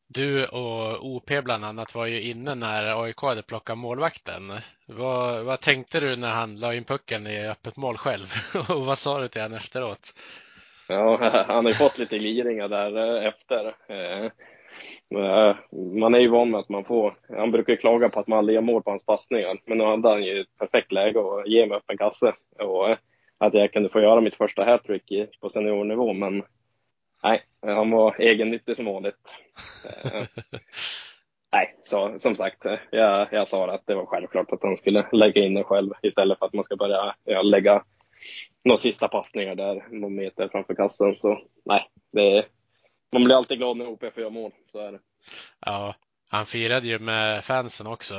Du 0.09 0.47
och 0.47 1.07
OP 1.07 1.31
bland 1.45 1.65
annat 1.65 1.95
var 1.95 2.07
ju 2.07 2.23
inne 2.23 2.55
när 2.55 3.03
AIK 3.03 3.21
hade 3.21 3.43
plockat 3.43 3.79
målvakten. 3.79 4.53
Vad, 4.87 5.45
vad 5.45 5.61
tänkte 5.61 6.01
du 6.01 6.17
när 6.17 6.31
han 6.31 6.61
la 6.61 6.75
in 6.75 6.85
pucken 6.85 7.27
i 7.27 7.49
öppet 7.49 7.77
mål 7.77 7.97
själv? 7.97 8.27
och 8.69 8.87
vad 8.87 8.99
sa 8.99 9.21
du 9.21 9.29
till 9.29 9.43
honom 9.43 9.57
efteråt? 9.57 10.13
Ja, 10.89 11.19
han 11.49 11.65
har 11.65 11.71
ju 11.71 11.75
fått 11.75 11.99
lite 11.99 12.19
gliringar 12.19 12.69
där 12.69 13.19
eh, 13.19 13.29
efter. 13.29 13.75
Eh, 15.15 15.57
man 16.01 16.15
är 16.15 16.19
ju 16.19 16.29
van 16.29 16.51
med 16.51 16.61
att 16.61 16.69
man 16.69 16.85
får, 16.85 17.15
han 17.29 17.51
brukar 17.51 17.77
klaga 17.77 18.09
på 18.09 18.21
att 18.21 18.27
man 18.27 18.39
aldrig 18.39 18.55
gör 18.55 18.63
mål 18.63 18.83
på 18.83 18.91
hans 18.91 19.07
passningar, 19.07 19.61
men 19.65 19.79
nu 19.79 19.85
hade 19.85 20.09
han 20.09 20.23
ju 20.23 20.41
ett 20.41 20.59
perfekt 20.59 20.93
läge 20.93 21.21
att 21.21 21.49
ge 21.49 21.67
mig 21.67 21.77
öppen 21.77 21.99
kasse 21.99 22.33
och 22.59 22.91
eh, 22.91 22.97
att 23.39 23.55
jag 23.55 23.73
kunde 23.73 23.89
få 23.89 24.01
göra 24.01 24.21
mitt 24.21 24.37
första 24.37 24.65
hattrick 24.65 25.13
på 25.41 25.49
seniornivå, 25.49 26.13
men 26.13 26.43
nej, 27.23 27.43
han 27.63 27.91
var 27.91 28.21
egennyttig 28.21 28.77
som 28.77 28.85
vanligt. 28.85 29.29
Eh, 29.85 30.23
nej, 31.53 31.75
så 31.85 32.19
som 32.19 32.37
sagt, 32.37 32.65
jag, 32.91 33.29
jag 33.33 33.49
sa 33.49 33.71
att 33.71 33.87
det 33.87 33.95
var 33.95 34.07
självklart 34.07 34.53
att 34.53 34.63
han 34.63 34.77
skulle 34.77 35.07
lägga 35.13 35.43
in 35.43 35.55
den 35.55 35.65
själv 35.65 35.93
istället 36.03 36.39
för 36.39 36.47
att 36.47 36.53
man 36.53 36.65
ska 36.65 36.77
börja 36.77 37.15
ja, 37.25 37.43
lägga 37.43 37.83
några 38.65 38.77
sista 38.77 39.09
passningar 39.09 39.55
där 39.55 39.85
någon 39.91 40.15
meter 40.15 40.49
framför 40.49 40.75
kassen. 40.75 41.17
Så 41.17 41.41
nej, 41.65 41.87
det, 42.13 42.45
man 43.13 43.25
blir 43.25 43.37
alltid 43.37 43.59
glad 43.59 43.77
när 43.77 43.87
OP 43.87 44.01
får 44.01 44.21
göra 44.21 44.31
mål, 44.31 44.53
så 44.73 44.79
är 44.79 44.93
det. 44.93 45.01
Ja, 45.61 45.95
han 46.29 46.47
firade 46.47 46.87
ju 46.87 46.99
med 46.99 47.45
fansen 47.45 47.87
också. 47.87 48.15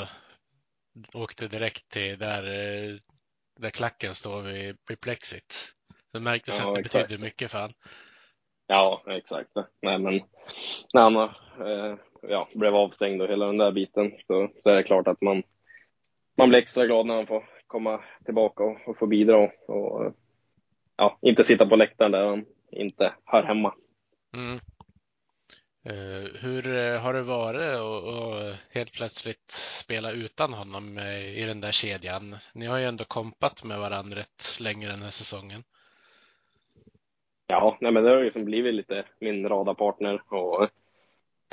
Åkte 1.13 1.47
direkt 1.47 1.89
till 1.89 2.19
där, 2.19 2.43
eh, 2.43 2.95
där 3.59 3.69
klacken 3.69 4.15
står 4.15 4.41
vid, 4.41 4.77
vid 4.89 5.01
plexit. 5.01 5.73
Det 6.13 6.19
märktes 6.19 6.59
ja, 6.59 6.69
att 6.69 6.75
det 6.75 6.79
exakt. 6.79 7.07
betydde 7.07 7.23
mycket 7.23 7.51
för 7.51 7.59
han. 7.59 7.69
Ja, 8.67 9.03
exakt. 9.07 9.49
Nej, 9.81 9.99
men 9.99 10.21
när 10.93 11.01
han 11.01 11.15
eh, 11.15 11.97
ja, 12.21 12.47
blev 12.53 12.75
avstängd 12.75 13.21
och 13.21 13.27
hela 13.27 13.45
den 13.45 13.57
där 13.57 13.71
biten 13.71 14.11
så, 14.27 14.49
så 14.63 14.69
är 14.69 14.75
det 14.75 14.83
klart 14.83 15.07
att 15.07 15.21
man, 15.21 15.43
man 16.37 16.49
blir 16.49 16.59
extra 16.59 16.85
glad 16.85 17.05
när 17.05 17.15
han 17.15 17.27
får 17.27 17.49
komma 17.67 18.03
tillbaka 18.25 18.63
och, 18.63 18.77
och 18.87 18.97
få 18.97 19.07
bidra 19.07 19.51
och 19.67 20.13
ja, 20.97 21.19
inte 21.21 21.43
sitta 21.43 21.65
på 21.65 21.75
läktaren 21.75 22.11
där 22.11 22.25
han 22.25 22.45
inte 22.71 23.13
hör 23.25 23.43
hemma. 23.43 23.73
Mm. 24.35 24.59
Eh, 25.83 26.41
hur 26.41 26.77
eh, 26.77 26.99
har 27.01 27.13
det 27.13 27.21
varit 27.21 27.75
att 27.75 28.59
helt 28.75 28.93
plötsligt 28.93 29.51
spela 29.51 30.11
utan 30.11 30.53
honom 30.53 30.99
i 31.35 31.43
den 31.47 31.61
där 31.61 31.71
kedjan? 31.71 32.35
Ni 32.53 32.65
har 32.65 32.77
ju 32.77 32.85
ändå 32.85 33.03
kompat 33.03 33.63
med 33.63 33.79
varandra 33.79 34.19
rätt 34.19 34.59
länge 34.59 34.87
den 34.87 35.01
här 35.01 35.09
säsongen. 35.09 35.63
Ja, 37.47 37.77
nej 37.81 37.91
men 37.91 38.03
det 38.03 38.09
har 38.09 38.17
ju 38.17 38.23
liksom 38.23 38.45
blivit 38.45 38.73
lite 38.73 39.03
min 39.19 39.49
radarpartner 39.49 40.33
och 40.33 40.69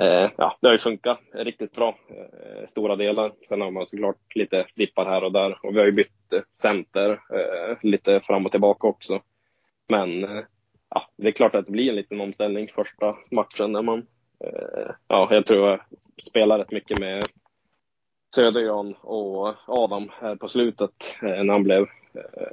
Eh, 0.01 0.31
ja, 0.37 0.57
det 0.61 0.67
har 0.67 0.73
ju 0.73 0.79
funkat 0.79 1.19
riktigt 1.33 1.71
bra 1.71 1.97
eh, 2.09 2.67
stora 2.67 2.95
delar. 2.95 3.33
Sen 3.47 3.61
har 3.61 3.71
man 3.71 3.87
såklart 3.87 4.35
lite 4.35 4.65
dippar 4.75 5.05
här 5.05 5.23
och 5.23 5.31
där 5.31 5.65
och 5.65 5.75
vi 5.75 5.79
har 5.79 5.85
ju 5.85 5.91
bytt 5.91 6.33
eh, 6.33 6.41
center 6.61 7.11
eh, 7.11 7.77
lite 7.81 8.19
fram 8.19 8.45
och 8.45 8.51
tillbaka 8.51 8.87
också. 8.87 9.21
Men 9.89 10.23
eh, 10.23 10.43
ja, 10.89 11.09
det 11.17 11.27
är 11.27 11.31
klart 11.31 11.55
att 11.55 11.65
det 11.65 11.71
blir 11.71 11.89
en 11.89 11.95
liten 11.95 12.21
omställning 12.21 12.67
första 12.67 13.17
matchen 13.31 13.71
när 13.71 13.81
man, 13.81 14.07
Eh, 14.43 14.91
ja, 15.07 15.27
jag 15.31 15.45
tror 15.45 15.69
jag 15.69 15.79
spelar 16.23 16.57
rätt 16.57 16.71
mycket 16.71 16.99
med 16.99 17.23
Södergran 18.35 18.95
och 19.01 19.55
Adam 19.67 20.11
här 20.21 20.35
på 20.35 20.47
slutet 20.47 20.91
eh, 21.21 21.43
när 21.43 21.53
han 21.53 21.63
blev 21.63 21.81
eh, 22.13 22.47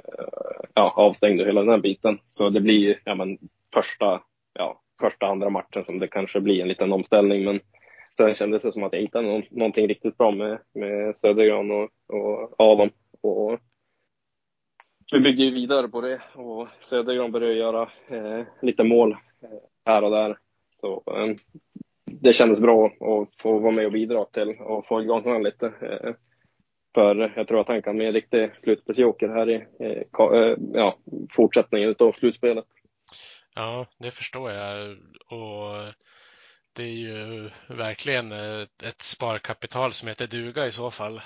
ja, 0.73 0.93
avstängd 0.95 1.41
och 1.41 1.47
hela 1.47 1.61
den 1.61 1.69
här 1.69 1.77
biten. 1.77 2.19
Så 2.29 2.49
det 2.49 2.61
blir 2.61 2.99
ja, 3.03 3.15
men, 3.15 3.37
första 3.73 4.21
ja, 4.53 4.81
första, 5.01 5.25
andra 5.27 5.49
matchen 5.49 5.85
som 5.85 5.99
det 5.99 6.07
kanske 6.07 6.41
blir 6.41 6.61
en 6.61 6.67
liten 6.67 6.93
omställning. 6.93 7.45
Men 7.45 7.59
sen 8.17 8.33
kändes 8.33 8.63
det 8.63 8.71
som 8.71 8.83
att 8.83 8.93
jag 8.93 8.99
hittade 8.99 9.27
någon, 9.27 9.43
någonting 9.49 9.87
riktigt 9.87 10.17
bra 10.17 10.31
med, 10.31 10.59
med 10.73 11.15
Södergran 11.17 11.71
och, 11.71 11.89
och 12.07 12.55
Adam. 12.57 12.89
Och 13.21 13.59
vi 15.11 15.19
byggde 15.19 15.43
ju 15.43 15.51
vidare 15.51 15.87
på 15.87 16.01
det 16.01 16.21
och 16.33 16.67
Södergran 16.81 17.31
började 17.31 17.57
göra 17.57 17.89
eh, 18.07 18.45
lite 18.61 18.83
mål 18.83 19.11
eh, 19.11 19.49
här 19.85 20.03
och 20.03 20.11
där. 20.11 20.37
Så 20.81 21.03
eh, 21.07 21.35
det 22.05 22.33
kändes 22.33 22.59
bra 22.59 22.85
att 22.85 23.41
få 23.41 23.59
vara 23.59 23.71
med 23.71 23.85
och 23.85 23.91
bidra 23.91 24.25
till 24.25 24.49
och 24.59 24.87
få 24.87 25.01
igång 25.01 25.23
honom 25.23 25.43
lite. 25.43 25.65
Eh, 25.65 26.13
för 26.95 27.33
jag 27.35 27.47
tror 27.47 27.61
att 27.61 27.67
han 27.67 27.81
kan 27.81 27.95
bli 27.95 28.05
en 28.05 28.13
riktig 28.13 28.51
slutspelsjoker 28.57 29.27
här 29.27 29.49
i 29.49 29.55
eh, 29.79 30.57
ja, 30.73 30.97
fortsättningen 31.31 31.95
av 31.99 32.11
slutspelet. 32.11 32.65
Ja, 33.55 33.85
det 33.97 34.11
förstår 34.11 34.51
jag. 34.51 34.97
Och 35.29 35.93
det 36.75 36.83
är 36.83 36.97
ju 36.97 37.49
verkligen 37.69 38.31
ett, 38.31 39.01
sparkapital 39.01 39.93
som 39.93 40.07
heter 40.07 40.27
duga 40.27 40.65
i 40.65 40.71
så 40.71 40.91
fall. 40.91 41.21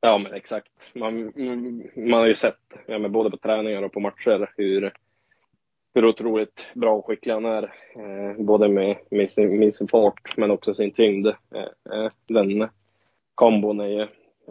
Ja, 0.00 0.18
men 0.18 0.34
exakt. 0.34 0.72
Man, 0.94 1.32
man 1.96 2.20
har 2.20 2.26
ju 2.26 2.34
sett, 2.34 2.60
ja, 2.86 3.08
både 3.08 3.30
på 3.30 3.36
träningar 3.36 3.82
och 3.82 3.92
på 3.92 4.00
matcher, 4.00 4.52
hur, 4.56 4.92
hur 5.96 6.04
otroligt 6.04 6.66
bra 6.74 6.94
och 6.94 7.06
skicklig 7.06 7.32
han 7.32 7.44
är. 7.44 7.62
Eh, 7.96 8.44
både 8.44 8.68
med, 8.68 8.96
med, 9.10 9.30
sin, 9.30 9.58
med 9.58 9.74
sin 9.74 9.88
fart, 9.88 10.36
men 10.36 10.50
också 10.50 10.74
sin 10.74 10.92
tyngd. 10.92 11.26
Eh, 11.26 11.94
eh 11.94 12.10
den 12.26 12.68
kombon 13.34 13.80
är 13.80 13.88
ju 13.88 14.02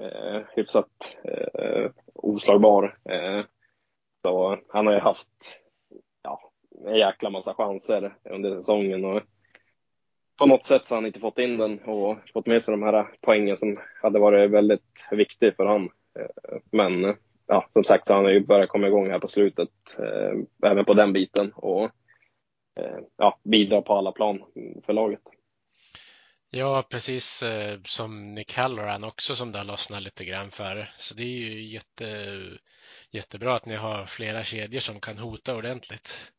eh, 0.03 0.41
hyfsat 0.55 1.15
eh, 1.23 1.91
oslagbar. 2.13 2.97
Eh, 3.09 3.45
så 4.25 4.59
han 4.67 4.87
har 4.87 4.93
ju 4.93 4.99
haft 4.99 5.27
en 6.85 6.95
jäkla 6.95 7.29
massa 7.29 7.53
chanser 7.53 8.15
under 8.29 8.57
säsongen. 8.57 9.05
Och 9.05 9.21
på 10.37 10.45
något 10.45 10.67
sätt 10.67 10.85
så 10.85 10.95
har 10.95 10.97
han 10.97 11.05
inte 11.05 11.19
fått 11.19 11.39
in 11.39 11.57
den 11.57 11.79
och 11.79 12.17
fått 12.33 12.45
med 12.45 12.63
sig 12.63 12.71
de 12.71 12.83
här 12.83 13.07
poängen 13.21 13.57
som 13.57 13.79
hade 14.01 14.19
varit 14.19 14.51
väldigt 14.51 15.05
viktiga 15.11 15.51
för 15.51 15.65
honom. 15.65 15.89
Eh, 16.19 16.57
men 16.71 17.15
ja, 17.47 17.69
som 17.73 17.83
sagt 17.83 18.07
så 18.07 18.13
har 18.13 18.23
han 18.23 18.33
ju 18.33 18.45
börjat 18.45 18.69
komma 18.69 18.87
igång 18.87 19.09
här 19.09 19.19
på 19.19 19.27
slutet, 19.27 19.69
eh, 19.97 20.69
även 20.71 20.85
på 20.85 20.93
den 20.93 21.13
biten 21.13 21.51
och 21.55 21.83
eh, 22.79 22.99
ja, 23.17 23.39
bidra 23.43 23.81
på 23.81 23.93
alla 23.93 24.11
plan 24.11 24.41
för 24.85 24.93
laget. 24.93 25.21
Ja, 26.49 26.83
precis 26.89 27.43
som 27.83 28.33
Nick 28.33 28.53
Halloran 28.53 29.03
också 29.03 29.35
som 29.35 29.51
det 29.51 29.57
har 29.57 29.65
lossnat 29.65 30.03
lite 30.03 30.25
grann 30.25 30.51
för. 30.51 30.89
Så 30.97 31.15
det 31.15 31.23
är 31.23 31.37
ju 31.37 31.61
jätte, 31.61 32.37
jättebra 33.11 33.55
att 33.55 33.65
ni 33.65 33.75
har 33.75 34.05
flera 34.05 34.43
kedjor 34.43 34.79
som 34.79 34.99
kan 34.99 35.17
hota 35.17 35.55
ordentligt. 35.55 36.31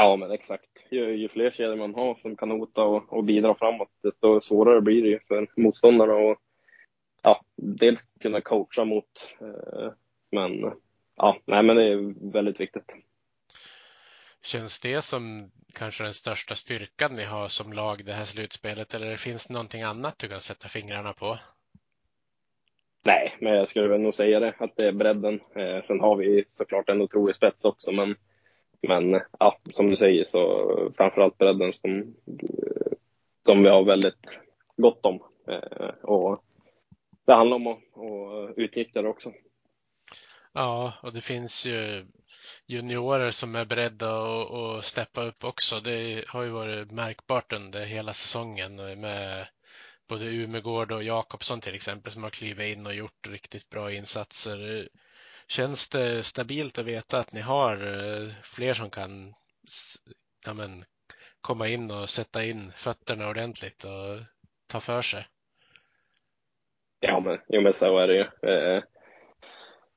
Ja, 0.00 0.16
men 0.16 0.30
exakt. 0.30 0.70
Ju, 0.90 1.16
ju 1.16 1.28
fler 1.28 1.50
kedjor 1.50 1.76
man 1.76 1.94
har 1.94 2.14
som 2.14 2.36
kan 2.36 2.50
hota 2.50 2.82
och, 2.82 3.12
och 3.12 3.24
bidra 3.24 3.54
framåt, 3.54 3.88
desto 4.02 4.40
svårare 4.40 4.80
blir 4.80 5.02
det 5.02 5.08
ju 5.08 5.20
för 5.28 5.46
motståndarna 5.56 6.12
att 6.12 6.38
ja, 7.22 7.44
dels 7.56 8.06
kunna 8.20 8.40
coacha 8.40 8.84
mot. 8.84 9.34
Eh, 9.40 9.92
men 10.30 10.72
ja, 11.16 11.36
nej, 11.44 11.62
men 11.62 11.76
det 11.76 11.84
är 11.84 12.32
väldigt 12.32 12.60
viktigt. 12.60 12.92
Känns 14.42 14.80
det 14.80 15.02
som 15.02 15.50
kanske 15.74 16.04
den 16.04 16.14
största 16.14 16.54
styrkan 16.54 17.16
ni 17.16 17.24
har 17.24 17.48
som 17.48 17.72
lag 17.72 18.04
det 18.04 18.12
här 18.12 18.24
slutspelet 18.24 18.94
eller 18.94 19.16
finns 19.16 19.46
det 19.46 19.54
någonting 19.54 19.82
annat 19.82 20.18
du 20.18 20.28
kan 20.28 20.40
sätta 20.40 20.68
fingrarna 20.68 21.12
på? 21.12 21.38
Nej, 23.06 23.36
men 23.40 23.52
jag 23.52 23.68
skulle 23.68 23.88
väl 23.88 24.00
nog 24.00 24.14
säga 24.14 24.40
det, 24.40 24.54
att 24.58 24.76
det 24.76 24.88
är 24.88 24.92
bredden. 24.92 25.40
Eh, 25.54 25.82
sen 25.82 26.00
har 26.00 26.16
vi 26.16 26.44
såklart 26.48 26.88
en 26.88 27.02
otrolig 27.02 27.34
spets 27.34 27.64
också, 27.64 27.92
men 27.92 28.16
men 28.80 29.20
ja, 29.38 29.58
som 29.70 29.90
du 29.90 29.96
säger 29.96 30.24
så 30.24 30.92
framförallt 30.96 31.38
bredden 31.38 31.72
som, 31.72 32.14
som 33.46 33.62
vi 33.62 33.68
har 33.68 33.84
väldigt 33.84 34.38
gott 34.76 35.06
om. 35.06 35.22
Eh, 35.48 35.88
och 36.02 36.44
det 37.28 37.34
handlar 37.34 37.56
om 37.56 37.66
att, 37.66 37.78
att 37.78 38.58
utnyttja 38.58 39.02
det 39.02 39.08
också. 39.08 39.32
Ja, 40.52 40.92
och 41.02 41.12
det 41.12 41.20
finns 41.20 41.66
ju 41.66 42.06
juniorer 42.66 43.30
som 43.30 43.56
är 43.56 43.64
beredda 43.64 44.08
att, 44.08 44.50
att 44.50 44.84
steppa 44.84 45.22
upp 45.22 45.44
också. 45.44 45.80
Det 45.80 46.24
har 46.28 46.42
ju 46.42 46.48
varit 46.48 46.90
märkbart 46.90 47.52
under 47.52 47.86
hela 47.86 48.12
säsongen 48.12 49.00
med 49.00 49.48
både 50.08 50.24
Umegård 50.24 50.92
och 50.92 51.02
Jakobsson 51.02 51.60
till 51.60 51.74
exempel 51.74 52.12
som 52.12 52.22
har 52.22 52.30
klivit 52.30 52.76
in 52.76 52.86
och 52.86 52.94
gjort 52.94 53.28
riktigt 53.28 53.68
bra 53.68 53.92
insatser. 53.92 54.88
Känns 55.48 55.88
det 55.88 56.22
stabilt 56.22 56.78
att 56.78 56.86
veta 56.86 57.18
att 57.18 57.32
ni 57.32 57.40
har 57.40 57.76
eh, 57.76 58.32
fler 58.42 58.74
som 58.74 58.90
kan 58.90 59.34
ja, 60.44 60.54
men, 60.54 60.84
komma 61.40 61.68
in 61.68 61.90
och 61.90 62.10
sätta 62.10 62.44
in 62.44 62.72
fötterna 62.76 63.28
ordentligt 63.28 63.84
och 63.84 64.18
ta 64.66 64.80
för 64.80 65.02
sig? 65.02 65.26
Ja, 67.00 67.20
men, 67.20 67.38
jo, 67.48 67.60
men 67.60 67.72
så 67.72 67.98
är 67.98 68.08
det 68.08 68.14
ju. 68.14 68.50
Eh, 68.50 68.82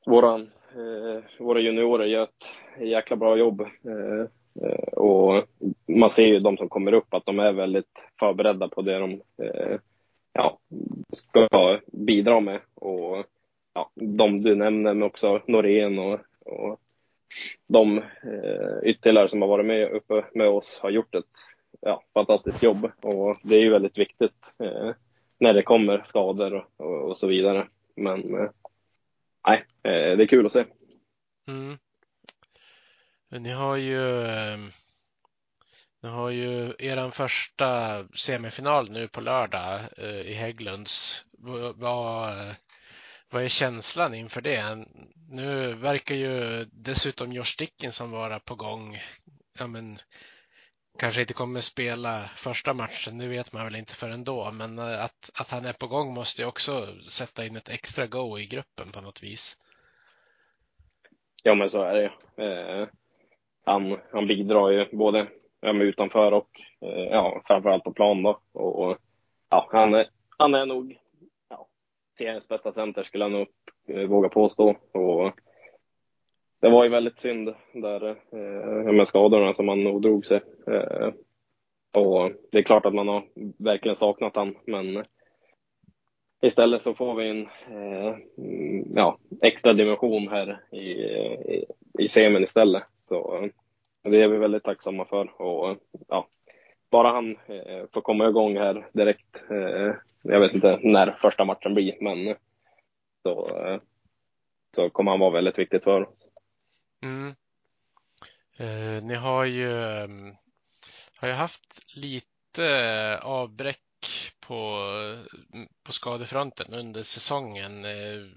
våran, 0.05 0.41
eh, 0.75 1.23
våra 1.39 1.59
juniorer 1.59 2.05
gör 2.05 2.23
ett 2.23 2.47
jäkla 2.79 3.15
bra 3.15 3.37
jobb. 3.37 3.61
Eh, 3.61 4.25
eh, 4.65 4.93
och 4.93 5.43
man 5.87 6.09
ser 6.09 6.25
ju 6.25 6.39
de 6.39 6.57
som 6.57 6.69
kommer 6.69 6.93
upp 6.93 7.13
att 7.13 7.25
de 7.25 7.39
är 7.39 7.51
väldigt 7.51 7.99
förberedda 8.19 8.67
på 8.67 8.81
det 8.81 8.99
de 8.99 9.11
eh, 9.11 9.79
ja, 10.33 10.59
ska 11.13 11.47
bidra 11.85 12.39
med. 12.39 12.59
Och 12.75 13.25
ja, 13.73 13.89
de 13.95 14.43
du 14.43 14.55
nämner, 14.55 14.93
men 14.93 15.03
också 15.03 15.41
Norén 15.45 15.99
och, 15.99 16.19
och 16.45 16.79
de 17.69 17.97
eh, 17.97 18.79
ytterligare 18.83 19.29
som 19.29 19.41
har 19.41 19.49
varit 19.49 19.65
med 19.65 19.91
uppe 19.91 20.25
med 20.33 20.49
oss 20.49 20.79
har 20.81 20.89
gjort 20.89 21.15
ett 21.15 21.25
ja, 21.81 22.03
fantastiskt 22.13 22.63
jobb 22.63 22.91
och 23.01 23.37
det 23.43 23.55
är 23.55 23.59
ju 23.59 23.69
väldigt 23.69 23.97
viktigt 23.97 24.53
eh, 24.59 24.91
när 25.41 25.53
det 25.53 25.63
kommer 25.63 26.03
skador 26.05 26.53
och, 26.53 26.85
och, 26.85 27.09
och 27.09 27.17
så 27.17 27.27
vidare. 27.27 27.67
Men 27.95 28.35
eh, 28.35 28.49
nej, 29.47 29.65
eh, 29.83 30.17
det 30.17 30.23
är 30.23 30.27
kul 30.27 30.45
att 30.45 30.53
se. 30.53 30.65
Mm. 31.47 31.77
Ni 33.29 33.51
har 33.51 33.77
ju 33.77 34.25
ehm, 34.25 34.71
ni 36.03 36.09
har 36.09 36.29
ju 36.29 36.73
er 36.79 37.11
första 37.11 38.03
semifinal 38.15 38.91
nu 38.91 39.07
på 39.07 39.21
lördag 39.21 39.79
eh, 39.97 40.21
i 40.21 40.33
Hägglunds. 40.33 41.25
Vad, 41.75 42.55
vad 43.29 43.43
är 43.43 43.47
känslan 43.47 44.13
inför 44.13 44.41
det? 44.41 44.85
Nu 45.29 45.73
verkar 45.73 46.15
ju 46.15 46.65
dessutom 46.71 47.33
Josh 47.33 47.55
Dickinson 47.57 48.11
vara 48.11 48.39
på 48.39 48.55
gång. 48.55 48.97
Ja, 49.59 49.67
men, 49.67 49.99
kanske 50.99 51.21
inte 51.21 51.33
kommer 51.33 51.59
spela 51.59 52.29
första 52.35 52.73
matchen, 52.73 53.17
det 53.17 53.27
vet 53.27 53.53
man 53.53 53.65
väl 53.65 53.75
inte 53.75 53.95
förrän 53.95 54.23
då, 54.23 54.51
men 54.51 54.79
eh, 54.79 55.03
att, 55.03 55.31
att 55.39 55.49
han 55.49 55.65
är 55.65 55.73
på 55.73 55.87
gång 55.87 56.13
måste 56.13 56.41
ju 56.41 56.47
också 56.47 56.87
sätta 57.09 57.45
in 57.45 57.55
ett 57.55 57.69
extra 57.69 58.07
go 58.07 58.39
i 58.39 58.45
gruppen 58.45 58.91
på 58.91 59.01
något 59.01 59.23
vis. 59.23 59.57
Ja, 61.43 61.55
men 61.55 61.69
så 61.69 61.83
är 61.83 61.93
det 61.93 62.11
eh, 62.45 62.87
han, 63.65 63.97
han 64.11 64.27
bidrar 64.27 64.69
ju 64.69 64.97
både 64.97 65.27
ja, 65.61 65.73
utanför 65.73 66.31
och 66.31 66.49
eh, 66.81 67.03
ja, 67.03 67.41
framförallt 67.47 67.83
på 67.83 67.93
plan 67.93 68.23
då. 68.23 68.39
Och, 68.51 68.97
ja, 69.49 69.69
han, 69.71 69.93
är, 69.93 70.09
han 70.37 70.53
är 70.53 70.65
nog 70.65 70.97
seriens 72.17 72.47
bästa 72.47 72.71
center 72.71 73.03
skulle 73.03 73.25
jag 73.25 73.31
nog 73.31 73.47
eh, 73.87 74.07
våga 74.07 74.29
påstå. 74.29 74.75
Och 74.91 75.31
det 76.61 76.69
var 76.69 76.83
ju 76.83 76.89
väldigt 76.89 77.19
synd 77.19 77.53
där 77.73 78.07
eh, 78.07 78.93
med 78.93 79.07
skadorna 79.07 79.53
som 79.53 79.67
han 79.67 79.83
nog 79.83 80.01
drog 80.01 80.25
sig. 80.25 80.41
Eh, 80.67 81.09
och 81.93 82.31
det 82.51 82.57
är 82.57 82.63
klart 82.63 82.85
att 82.85 82.93
man 82.93 83.07
har 83.07 83.23
verkligen 83.57 83.95
saknat 83.95 84.35
han, 84.35 84.55
men 84.65 85.03
istället 86.41 86.81
så 86.81 86.93
får 86.93 87.15
vi 87.15 87.29
en 87.29 87.41
eh, 87.77 88.15
ja, 88.95 89.17
extra 89.41 89.73
dimension 89.73 90.27
här 90.27 90.63
i, 90.71 90.91
i, 90.91 91.65
i 91.99 92.07
semin 92.07 92.43
istället. 92.43 92.83
Så 93.03 93.35
eh, 93.35 93.49
det 94.11 94.21
är 94.21 94.27
vi 94.27 94.37
väldigt 94.37 94.63
tacksamma 94.63 95.05
för. 95.05 95.41
Och, 95.41 95.77
ja, 96.07 96.27
bara 96.91 97.11
han 97.11 97.31
eh, 97.31 97.85
får 97.93 98.01
komma 98.01 98.29
igång 98.29 98.57
här 98.57 98.87
direkt. 98.93 99.35
Eh, 99.51 99.95
jag 100.23 100.39
vet 100.39 100.53
inte 100.53 100.79
när 100.83 101.11
första 101.11 101.45
matchen 101.45 101.73
blir, 101.73 101.97
men 102.01 102.35
så, 103.23 103.57
eh, 103.57 103.79
så 104.75 104.89
kommer 104.89 105.11
han 105.11 105.19
vara 105.19 105.31
väldigt 105.31 105.59
viktigt 105.59 105.83
för 105.83 106.01
oss. 106.01 106.09
Mm. 107.01 107.35
Eh, 108.57 109.03
ni 109.03 109.15
har 109.15 109.45
ju, 109.45 109.83
ehm, 109.83 110.35
har 111.17 111.27
ju 111.27 111.33
haft 111.33 111.95
lite 111.95 113.19
avbräck 113.21 113.79
på, 114.39 114.87
på 115.83 115.91
skadefronten 115.91 116.73
under 116.73 117.03
säsongen. 117.03 117.85
Eh, 117.85 118.27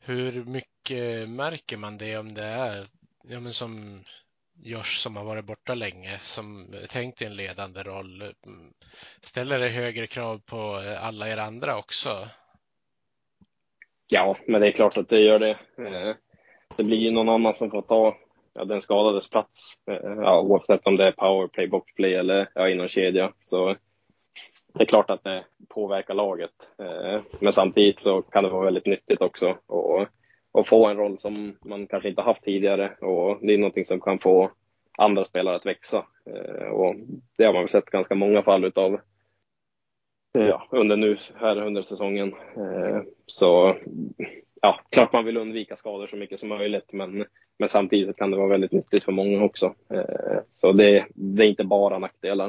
hur 0.00 0.44
mycket 0.44 1.28
märker 1.28 1.76
man 1.76 1.98
det 1.98 2.18
om 2.18 2.34
det 2.34 2.44
är 2.44 2.88
ja, 3.28 3.40
men 3.40 3.52
som 3.52 4.02
Josh 4.62 4.98
som 4.98 5.16
har 5.16 5.24
varit 5.24 5.44
borta 5.44 5.74
länge, 5.74 6.18
som 6.22 6.74
tänkt 6.88 7.22
i 7.22 7.24
en 7.24 7.36
ledande 7.36 7.82
roll. 7.82 8.34
Ställer 9.20 9.58
det 9.58 9.68
högre 9.68 10.06
krav 10.06 10.38
på 10.38 10.82
alla 11.00 11.28
er 11.28 11.36
andra 11.36 11.78
också? 11.78 12.28
Ja, 14.06 14.36
men 14.46 14.60
det 14.60 14.66
är 14.66 14.72
klart 14.72 14.96
att 14.96 15.08
det 15.08 15.20
gör 15.20 15.38
det. 15.38 15.58
Det 16.76 16.84
blir 16.84 16.96
ju 16.96 17.10
någon 17.10 17.28
annan 17.28 17.54
som 17.54 17.70
får 17.70 17.82
ta 17.82 18.16
ja, 18.56 18.64
den 18.64 18.82
skadades 18.82 19.30
plats, 19.30 19.72
eh, 19.90 20.12
ja, 20.16 20.40
oavsett 20.40 20.86
om 20.86 20.96
det 20.96 21.06
är 21.06 21.12
powerplay, 21.12 21.68
boxplay 21.68 22.14
eller 22.14 22.48
ja, 22.54 22.68
inom 22.68 22.88
kedja. 22.88 23.32
Så 23.42 23.76
det 24.74 24.82
är 24.82 24.86
klart 24.86 25.10
att 25.10 25.24
det 25.24 25.44
påverkar 25.68 26.14
laget. 26.14 26.50
Eh, 26.78 27.20
men 27.40 27.52
samtidigt 27.52 27.98
så 27.98 28.22
kan 28.22 28.44
det 28.44 28.50
vara 28.50 28.64
väldigt 28.64 28.86
nyttigt 28.86 29.20
också 29.20 29.56
och, 29.66 30.06
och 30.52 30.66
få 30.66 30.86
en 30.86 30.96
roll 30.96 31.18
som 31.18 31.56
man 31.64 31.86
kanske 31.86 32.08
inte 32.08 32.22
haft 32.22 32.42
tidigare 32.42 32.94
och 33.00 33.38
det 33.40 33.54
är 33.54 33.58
någonting 33.58 33.86
som 33.86 34.00
kan 34.00 34.18
få 34.18 34.50
andra 34.98 35.24
spelare 35.24 35.56
att 35.56 35.66
växa. 35.66 36.06
Eh, 36.30 36.68
och 36.68 36.94
det 37.38 37.44
har 37.44 37.52
man 37.52 37.62
väl 37.62 37.70
sett 37.70 37.90
ganska 37.90 38.14
många 38.14 38.42
fall 38.42 38.64
utav 38.64 39.00
ja, 40.32 40.68
under 40.70 40.96
nu 40.96 41.18
här 41.34 41.62
under 41.62 41.82
säsongen. 41.82 42.34
Så 43.26 43.76
ja, 44.66 44.80
klart 44.90 45.12
man 45.12 45.24
vill 45.24 45.36
undvika 45.36 45.76
skador 45.76 46.06
så 46.06 46.16
mycket 46.16 46.40
som 46.40 46.48
möjligt, 46.48 46.92
men, 46.92 47.26
men 47.58 47.68
samtidigt 47.68 48.16
kan 48.16 48.30
det 48.30 48.36
vara 48.36 48.48
väldigt 48.48 48.72
nyttigt 48.72 49.04
för 49.04 49.12
många 49.12 49.44
också. 49.44 49.74
Eh, 49.90 50.40
så 50.50 50.72
det, 50.72 51.06
det 51.14 51.44
är 51.44 51.48
inte 51.48 51.64
bara 51.64 51.98
nackdelar. 51.98 52.48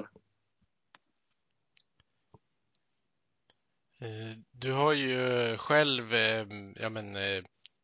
Eh, 4.01 4.37
du 4.51 4.71
har 4.71 4.93
ju 4.93 5.13
själv, 5.57 6.13
eh, 6.13 6.45
ja 6.75 6.89
men 6.89 7.17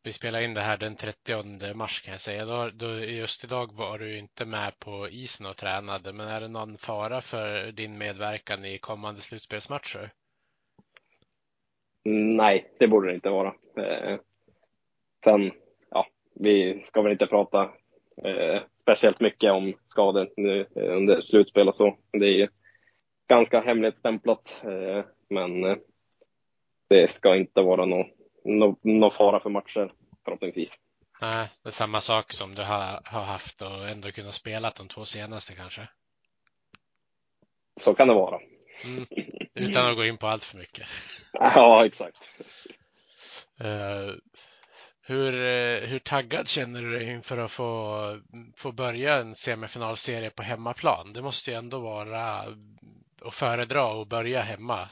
vi 0.04 0.14
spelar 0.14 0.42
in 0.42 0.54
det 0.54 0.62
här 0.62 0.78
den 0.78 0.96
30 0.96 1.74
mars 1.74 2.02
kan 2.02 2.12
jag 2.12 2.22
säga. 2.22 2.46
Då, 2.46 2.70
då, 2.70 3.00
just 3.00 3.44
idag 3.44 3.74
var 3.74 4.00
du 4.00 4.18
inte 4.18 4.46
med 4.46 4.80
på 4.80 5.10
isen 5.10 5.46
och 5.46 5.58
tränade, 5.58 6.14
men 6.14 6.28
är 6.28 6.42
det 6.42 6.48
någon 6.48 6.78
fara 6.78 7.22
för 7.22 7.72
din 7.72 7.98
medverkan 7.98 8.66
i 8.66 8.78
kommande 8.78 9.22
slutspelsmatcher? 9.22 10.14
Nej, 12.06 12.72
det 12.80 12.88
borde 12.88 13.08
det 13.08 13.16
inte 13.16 13.30
vara. 13.30 13.54
sen, 15.24 15.52
ja, 15.90 16.08
vi 16.34 16.82
ska 16.84 17.02
väl 17.02 17.12
inte 17.12 17.28
prata 17.28 17.72
speciellt 18.82 19.20
mycket 19.20 19.52
om 19.52 19.74
skador 19.88 20.30
nu 20.38 20.66
under 20.76 21.22
slutspel 21.22 21.68
och 21.68 21.76
så. 21.76 21.98
Det 22.12 22.42
är 22.42 22.50
ganska 23.28 23.62
hemlighetsstämplat, 23.62 24.64
men 25.30 25.62
det 26.90 27.12
ska 27.12 27.36
inte 27.36 27.62
vara 27.62 27.86
någon 27.86 28.06
no, 28.46 28.78
no 28.82 29.12
fara 29.12 29.40
för 29.40 29.50
matcher 29.50 29.94
förhoppningsvis. 30.26 30.80
Nej, 31.22 31.50
det 31.64 31.70
är 31.70 31.72
samma 31.72 32.00
sak 32.02 32.34
som 32.34 32.56
du 32.56 32.62
har, 32.62 33.02
har 33.06 33.24
haft 33.24 33.62
och 33.62 33.88
ändå 33.88 34.12
kunnat 34.12 34.34
spela 34.34 34.74
de 34.78 34.88
två 34.88 35.06
senaste 35.06 35.56
kanske? 35.56 35.82
Så 37.82 37.94
kan 37.94 38.08
det 38.08 38.14
vara. 38.14 38.40
Mm. 38.86 39.06
Utan 39.54 39.86
att 39.86 39.96
gå 39.96 40.06
in 40.06 40.18
på 40.18 40.28
allt 40.28 40.44
för 40.44 40.58
mycket. 40.58 40.88
Ja, 41.40 41.86
exakt. 41.86 42.18
Uh, 43.62 44.16
hur, 45.02 45.32
hur 45.88 46.00
taggad 46.00 46.48
känner 46.48 46.82
du 46.82 46.92
dig 46.92 47.12
inför 47.12 47.38
att 47.38 47.52
få, 47.52 48.00
få 48.56 48.72
börja 48.72 49.16
en 49.16 49.36
semifinalserie 49.36 50.30
på 50.30 50.44
hemmaplan? 50.44 51.14
Det 51.14 51.22
måste 51.22 51.52
ju 51.52 51.58
ändå 51.58 51.80
vara 51.80 52.46
att 53.22 53.36
föredra 53.36 54.02
att 54.02 54.08
börja 54.08 54.42
hemma 54.42 54.90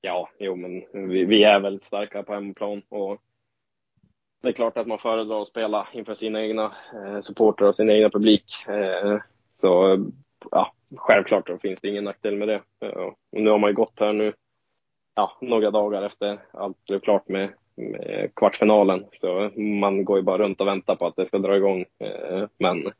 Ja, 0.00 0.28
jo, 0.38 0.56
men 0.56 1.08
vi, 1.08 1.24
vi 1.24 1.44
är 1.44 1.60
väldigt 1.60 1.84
starka 1.84 2.22
på 2.22 2.34
hemmaplan 2.34 2.82
och 2.88 3.22
det 4.42 4.48
är 4.48 4.52
klart 4.52 4.76
att 4.76 4.86
man 4.86 4.98
föredrar 4.98 5.42
att 5.42 5.48
spela 5.48 5.88
inför 5.92 6.14
sina 6.14 6.42
egna 6.42 6.64
eh, 6.94 7.20
supportrar 7.20 7.68
och 7.68 7.74
sin 7.74 7.90
egna 7.90 8.10
publik. 8.10 8.44
Eh, 8.68 9.18
så 9.52 9.98
ja, 10.50 10.74
självklart 10.96 11.46
då 11.46 11.58
finns 11.58 11.80
det 11.80 11.88
ingen 11.88 12.04
nackdel 12.04 12.36
med 12.36 12.48
det. 12.48 12.62
Eh, 12.80 12.88
och 12.88 13.18
nu 13.32 13.50
har 13.50 13.58
man 13.58 13.70
ju 13.70 13.74
gått 13.74 14.00
här 14.00 14.12
nu 14.12 14.32
ja, 15.16 15.36
några 15.40 15.70
dagar 15.70 16.02
efter 16.02 16.38
allt 16.50 16.84
blev 16.84 17.00
klart 17.00 17.28
med, 17.28 17.52
med 17.74 18.30
kvartsfinalen. 18.34 19.04
Så 19.12 19.50
man 19.56 20.04
går 20.04 20.16
ju 20.16 20.22
bara 20.22 20.38
runt 20.38 20.60
och 20.60 20.66
väntar 20.66 20.96
på 20.96 21.06
att 21.06 21.16
det 21.16 21.26
ska 21.26 21.38
dra 21.38 21.56
igång. 21.56 21.84
Eh, 21.98 22.44
men 22.58 22.92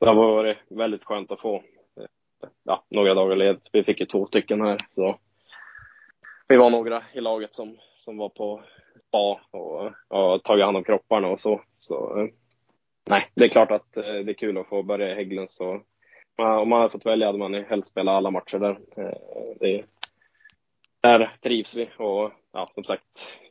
det 0.00 0.06
har 0.06 0.14
varit 0.14 0.58
väldigt 0.68 1.04
skönt 1.04 1.30
att 1.30 1.40
få 1.40 1.56
eh, 1.56 2.06
ja, 2.62 2.84
några 2.88 3.14
dagar 3.14 3.36
led. 3.36 3.60
Vi 3.72 3.84
fick 3.84 4.00
ju 4.00 4.06
två 4.06 4.26
stycken 4.26 4.60
här. 4.60 4.78
Så 4.88 5.18
vi 6.48 6.56
var 6.56 6.70
några 6.70 7.02
i 7.12 7.20
laget 7.20 7.54
som, 7.54 7.78
som 7.96 8.16
var 8.16 8.28
på 8.28 8.62
spa 9.08 9.40
och, 9.50 9.92
och 10.08 10.42
tagit 10.42 10.64
hand 10.64 10.76
om 10.76 10.84
kropparna 10.84 11.28
och 11.28 11.40
så. 11.40 11.60
så 11.78 12.28
nej, 13.08 13.30
det 13.34 13.44
är 13.44 13.48
klart 13.48 13.70
att 13.70 13.92
det 13.92 14.30
är 14.30 14.32
kul 14.32 14.58
att 14.58 14.66
få 14.68 14.82
börja 14.82 15.10
i 15.10 15.14
Hägglunds. 15.14 15.60
och 15.60 15.82
om 16.36 16.68
man 16.68 16.80
hade 16.80 16.92
fått 16.92 17.06
välja 17.06 17.26
hade 17.26 17.38
man 17.38 17.54
helst 17.54 17.88
spelat 17.88 18.12
alla 18.12 18.30
matcher 18.30 18.58
där. 18.58 18.78
Eh, 18.96 19.56
det, 19.60 19.84
där 21.00 21.32
trivs 21.42 21.76
vi 21.76 21.88
och 21.98 22.32
ja, 22.52 22.70
som 22.74 22.84
sagt, 22.84 23.04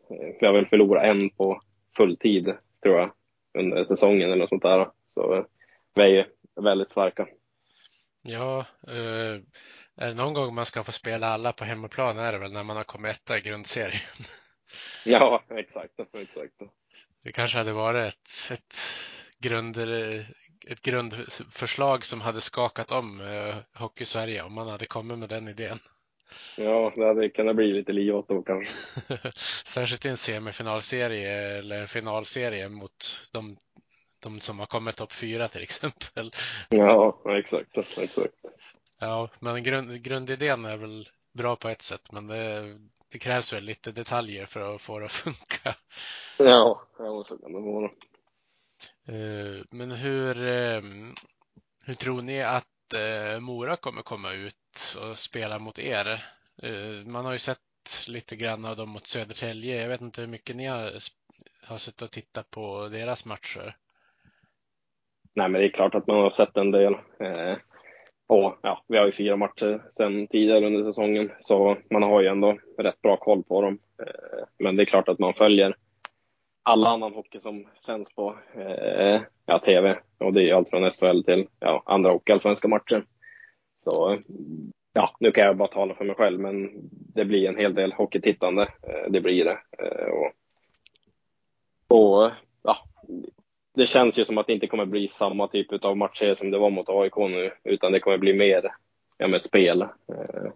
eh, 0.10 0.36
vi 0.40 0.48
har 0.48 0.54
väl 0.54 0.68
förlorat 0.68 1.04
en 1.04 1.30
på 1.30 1.62
fulltid 1.98 2.54
tror 2.84 3.00
jag 3.00 3.12
under 3.58 3.86
säsongen 3.86 4.32
eller 4.32 4.36
något 4.36 4.50
sånt 4.50 4.64
där. 4.64 4.90
Så 5.06 5.46
vi 5.96 6.18
är 6.20 6.28
väldigt 6.62 6.92
starka. 6.92 7.28
Ja, 8.22 8.66
eh, 8.88 9.42
är 9.96 10.08
det 10.08 10.14
någon 10.14 10.34
gång 10.34 10.56
man 10.56 10.66
ska 10.66 10.84
få 10.84 10.92
spela 10.92 11.28
alla 11.28 11.54
på 11.54 11.64
hemmaplan 11.64 12.18
är 12.18 12.32
det 12.32 12.40
väl 12.40 12.52
när 12.52 12.64
man 12.64 12.78
har 12.78 12.84
kommit 12.84 13.12
etta 13.12 13.38
i 13.38 13.42
grundserien. 13.42 14.02
Ja, 15.06 15.44
exakt. 15.50 16.00
exakt. 16.00 16.54
Det 17.24 17.32
kanske 17.32 17.58
hade 17.58 17.74
varit 17.74 18.02
ett, 18.02 18.52
ett, 18.52 18.76
grund, 19.40 19.78
ett 20.68 20.82
grundförslag 20.82 22.06
som 22.06 22.22
hade 22.22 22.42
skakat 22.42 22.92
om 22.92 23.22
eh, 23.22 23.56
Hockey-Sverige 23.82 24.44
om 24.44 24.54
man 24.54 24.68
hade 24.68 24.86
kommit 24.86 25.18
med 25.18 25.30
den 25.30 25.48
idén. 25.48 25.80
Ja, 26.58 26.94
det 26.96 27.06
hade 27.06 27.30
kunnat 27.30 27.56
bli 27.56 27.74
lite 27.74 27.92
liv 27.92 28.16
åt 28.16 28.28
då 28.28 28.42
kanske. 28.42 28.74
Särskilt 29.66 30.06
i 30.06 30.10
en 30.10 30.18
semifinalserie 30.18 31.58
eller 31.58 31.86
finalserie 31.86 32.70
mot 32.70 33.30
de, 33.32 33.58
de 34.24 34.40
som 34.40 34.60
har 34.60 34.66
kommit 34.66 34.96
topp 34.96 35.14
fyra 35.14 35.48
till 35.48 35.64
exempel. 35.64 36.32
Ja, 36.70 37.22
exakt. 37.26 37.78
exakt. 37.78 38.34
Ja, 39.00 39.30
men 39.40 39.64
grund, 39.64 40.04
grundidén 40.04 40.66
är 40.66 40.78
väl 40.78 41.10
bra 41.34 41.56
på 41.56 41.70
ett 41.70 41.82
sätt, 41.82 42.12
men 42.12 42.28
det, 42.28 42.78
det 43.12 43.20
krävs 43.20 43.54
väl 43.54 43.64
lite 43.64 43.92
detaljer 43.92 44.46
för 44.46 44.76
att 44.76 44.82
få 44.82 45.00
det 45.00 45.06
att 45.06 45.12
funka. 45.12 45.76
Ja, 46.38 46.82
ja 46.98 47.24
så 47.28 47.38
kan 47.38 47.54
det 47.54 47.60
vara. 47.60 47.90
Eh, 49.08 49.64
men 49.70 49.92
hur, 49.92 50.48
eh, 50.48 50.82
hur 51.86 51.94
tror 51.94 52.22
ni 52.22 52.42
att 52.42 52.94
eh, 52.94 53.40
Mora 53.40 53.76
kommer 53.76 54.02
komma 54.02 54.34
ut 54.34 54.98
och 55.02 55.18
spela 55.18 55.60
mot 55.60 55.80
er? 55.80 56.24
Man 57.06 57.26
har 57.26 57.32
ju 57.32 57.38
sett 57.38 57.58
lite 58.08 58.36
grann 58.36 58.66
av 58.66 58.76
dem 58.76 58.90
mot 58.90 59.08
Södertälje. 59.08 59.82
Jag 59.82 59.90
vet 59.90 60.02
inte 60.02 60.22
hur 60.22 60.28
mycket 60.28 60.56
ni 60.56 60.66
har, 60.66 60.92
har 61.68 61.78
suttit 61.78 62.02
och 62.02 62.12
tittat 62.12 62.52
på 62.52 62.88
deras 62.88 63.26
matcher. 63.26 63.76
Nej, 65.34 65.50
men 65.50 65.62
det 65.62 65.68
är 65.68 65.72
klart 65.72 65.96
att 65.96 66.08
man 66.08 66.18
har 66.18 66.30
sett 66.30 66.58
en 66.58 66.72
del. 66.72 66.96
Och 68.32 68.58
ja, 68.62 68.84
vi 68.88 68.98
har 68.98 69.06
ju 69.06 69.12
fyra 69.12 69.36
matcher 69.36 69.82
sedan 69.92 70.28
tidigare 70.28 70.66
under 70.66 70.84
säsongen, 70.84 71.32
så 71.40 71.78
man 71.90 72.04
har 72.04 72.22
ju 72.22 72.28
ändå 72.28 72.58
rätt 72.78 73.02
bra 73.02 73.18
koll 73.18 73.44
på 73.44 73.62
dem. 73.62 73.80
Eh, 74.00 74.44
men 74.60 74.76
det 74.76 74.84
är 74.84 74.86
klart 74.86 75.10
att 75.10 75.20
man 75.20 75.34
följer 75.34 75.76
all 76.64 76.88
annan 76.88 77.14
hockey 77.14 77.40
som 77.40 77.68
sänds 77.86 78.16
på 78.16 78.36
eh, 78.56 79.22
ja, 79.46 79.60
tv. 79.60 80.00
Och 80.18 80.34
det 80.34 80.50
är 80.50 80.54
allt 80.54 80.70
från 80.70 80.92
SHL 80.92 81.24
till 81.24 81.48
ja, 81.60 81.84
andra 81.86 82.12
hockeyallsvenska 82.12 82.68
matcher. 82.68 83.06
Så 83.78 84.20
ja, 84.94 85.16
nu 85.20 85.32
kan 85.32 85.46
jag 85.46 85.58
bara 85.58 85.68
tala 85.68 85.96
för 85.96 86.06
mig 86.06 86.16
själv, 86.16 86.40
men 86.40 86.70
det 86.92 87.26
blir 87.26 87.50
en 87.50 87.58
hel 87.58 87.76
del 87.76 87.94
hockeytittande. 87.94 88.62
Eh, 88.62 89.12
det 89.12 89.22
blir 89.22 89.46
det. 89.46 89.60
Eh, 89.80 90.08
och, 90.08 90.32
och 91.98 92.32
ja, 92.64 92.78
det 93.74 93.86
känns 93.86 94.20
ju 94.20 94.26
som 94.26 94.38
att 94.38 94.48
det 94.48 94.54
inte 94.54 94.68
kommer 94.68 94.86
bli 94.86 95.08
samma 95.08 95.48
typ 95.48 95.86
av 95.86 95.98
matcher 95.98 96.34
som 96.34 96.52
det 96.52 96.58
var 96.58 96.70
mot 96.70 96.90
AIK 96.90 97.18
nu, 97.18 97.52
utan 97.64 97.92
det 97.92 98.00
kommer 98.00 98.18
bli 98.18 98.34
mer 98.34 98.72
ja, 99.18 99.28
med 99.28 99.42
spel. 99.42 99.82
Eh, 99.82 100.52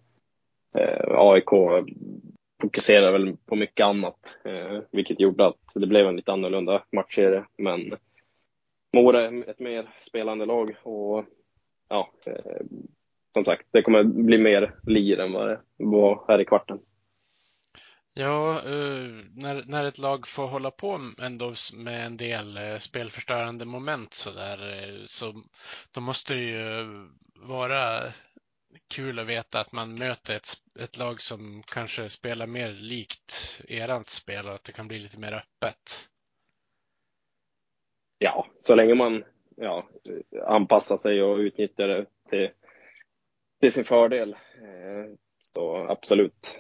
eh 0.82 1.20
AIK 1.20 1.52
fokuserar 2.62 3.12
väl 3.12 3.38
på 3.46 3.56
mycket 3.56 3.86
annat, 3.86 4.38
eh, 4.46 4.80
vilket 4.92 5.20
gjorde 5.20 5.46
att 5.46 5.60
det 5.74 5.88
blev 5.88 6.08
en 6.08 6.16
lite 6.16 6.32
annorlunda 6.32 6.84
matchserie. 6.92 7.46
Men 7.58 7.96
Mora 8.96 9.22
är 9.22 9.50
ett 9.50 9.60
mer 9.60 9.90
spelande 10.08 10.46
lag 10.46 10.76
och 10.84 11.26
ja, 11.90 12.12
eh, 12.26 12.66
som 13.34 13.46
sagt, 13.46 13.68
det 13.72 13.82
kommer 13.82 14.04
bli 14.04 14.38
mer 14.38 14.76
lir 14.84 15.20
än 15.20 15.32
vad 15.32 15.50
det 15.50 15.60
var 15.78 16.26
här 16.28 16.42
i 16.42 16.46
kvarten. 16.46 16.80
Ja, 18.18 18.56
eh, 18.56 19.10
när, 19.34 19.64
när 19.66 19.86
ett 19.86 19.98
lag 19.98 20.28
får 20.28 20.48
hålla 20.48 20.72
på 20.72 21.00
ändå 21.22 21.54
med 21.76 22.06
en 22.06 22.18
del 22.18 22.60
spelförstörande 22.80 23.66
moment 23.66 24.14
så 24.14 24.32
där, 24.32 24.60
så 25.06 25.44
då 25.92 26.02
måste 26.02 26.34
det 26.34 26.42
ju 26.42 26.86
vara 27.36 28.14
kul 28.88 29.20
att 29.20 29.28
veta 29.28 29.60
att 29.60 29.72
man 29.72 29.96
möter 29.96 30.36
ett, 30.36 30.54
ett 30.80 30.98
lag 30.98 31.22
som 31.22 31.64
kanske 31.64 32.10
spelar 32.10 32.48
mer 32.48 32.72
likt 32.72 33.62
erant 33.68 34.10
spel 34.10 34.48
och 34.48 34.56
att 34.56 34.64
det 34.64 34.72
kan 34.72 34.88
bli 34.88 35.00
lite 35.00 35.20
mer 35.20 35.34
öppet. 35.34 36.10
Ja, 38.18 38.48
så 38.62 38.76
länge 38.76 38.96
man 38.96 39.24
ja, 39.56 39.90
anpassar 40.48 40.98
sig 40.98 41.24
och 41.24 41.38
utnyttjar 41.38 41.88
det 41.88 42.06
till, 42.30 42.50
till 43.62 43.72
sin 43.72 43.86
fördel. 43.86 44.36
Så 45.42 45.88
absolut. 45.90 46.56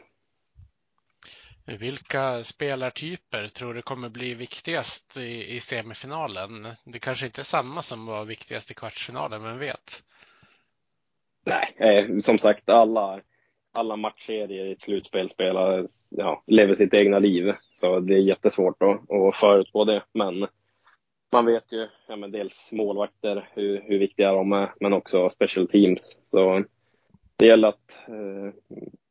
Vilka 1.65 2.43
spelartyper 2.43 3.47
tror 3.47 3.73
du 3.73 3.81
kommer 3.81 4.09
bli 4.09 4.33
viktigast 4.33 5.17
i, 5.17 5.55
i 5.55 5.59
semifinalen? 5.59 6.67
Det 6.83 6.99
kanske 6.99 7.25
inte 7.25 7.41
är 7.41 7.43
samma 7.43 7.81
som 7.81 8.05
var 8.05 8.25
viktigast 8.25 8.71
i 8.71 8.73
kvartsfinalen, 8.73 9.41
men 9.41 9.59
vet? 9.59 10.03
Nej, 11.45 11.75
eh, 11.77 12.19
som 12.19 12.39
sagt, 12.39 12.69
alla, 12.69 13.21
alla 13.73 13.95
matchserier 13.95 14.65
i 14.65 14.71
ett 14.71 14.81
slutspel 14.81 15.29
spelar, 15.29 15.85
ja, 16.09 16.43
lever 16.47 16.75
sitt 16.75 16.93
egna 16.93 17.19
liv. 17.19 17.53
Så 17.73 17.99
det 17.99 18.13
är 18.13 18.19
jättesvårt 18.19 18.81
att, 18.83 19.11
att 19.11 19.37
förutspå 19.37 19.85
det. 19.85 20.03
Men 20.13 20.47
man 21.33 21.45
vet 21.45 21.71
ju 21.71 21.87
ja, 22.07 22.15
men 22.15 22.31
dels 22.31 22.69
målvakter, 22.71 23.49
hur, 23.53 23.81
hur 23.81 23.99
viktiga 23.99 24.31
de 24.31 24.51
är, 24.51 24.73
men 24.79 24.93
också 24.93 25.29
special 25.29 25.67
teams. 25.67 26.17
Så 26.25 26.63
det 27.35 27.45
gäller 27.45 27.67
att 27.67 27.99
eh, 28.07 28.53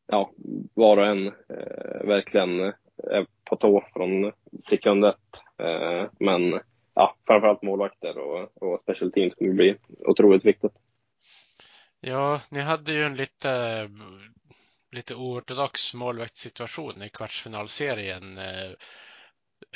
ja, 0.06 0.30
var 0.74 0.96
och 0.96 1.06
en 1.06 1.26
eh, 1.26 2.06
verkligen 2.06 2.60
är 2.96 3.26
på 3.44 3.56
tå 3.56 3.84
från 3.92 4.32
sekund 4.68 5.04
ett. 5.04 5.16
Eh, 5.58 6.10
men 6.18 6.60
ja, 6.94 7.14
framförallt 7.26 7.62
målvakter 7.62 8.18
och, 8.18 8.62
och 8.62 8.80
special 8.82 9.12
teams 9.12 9.34
kommer 9.34 9.52
bli 9.52 9.76
otroligt 9.98 10.44
viktigt. 10.44 10.72
Ja, 12.06 12.40
ni 12.50 12.60
hade 12.60 12.92
ju 12.92 13.02
en 13.02 13.16
lite, 13.16 13.90
lite 14.92 15.14
oortodox 15.14 15.94
målvaktssituation 15.94 17.02
i 17.02 17.08
kvartsfinalserien. 17.08 18.38
Eh, 18.38 18.70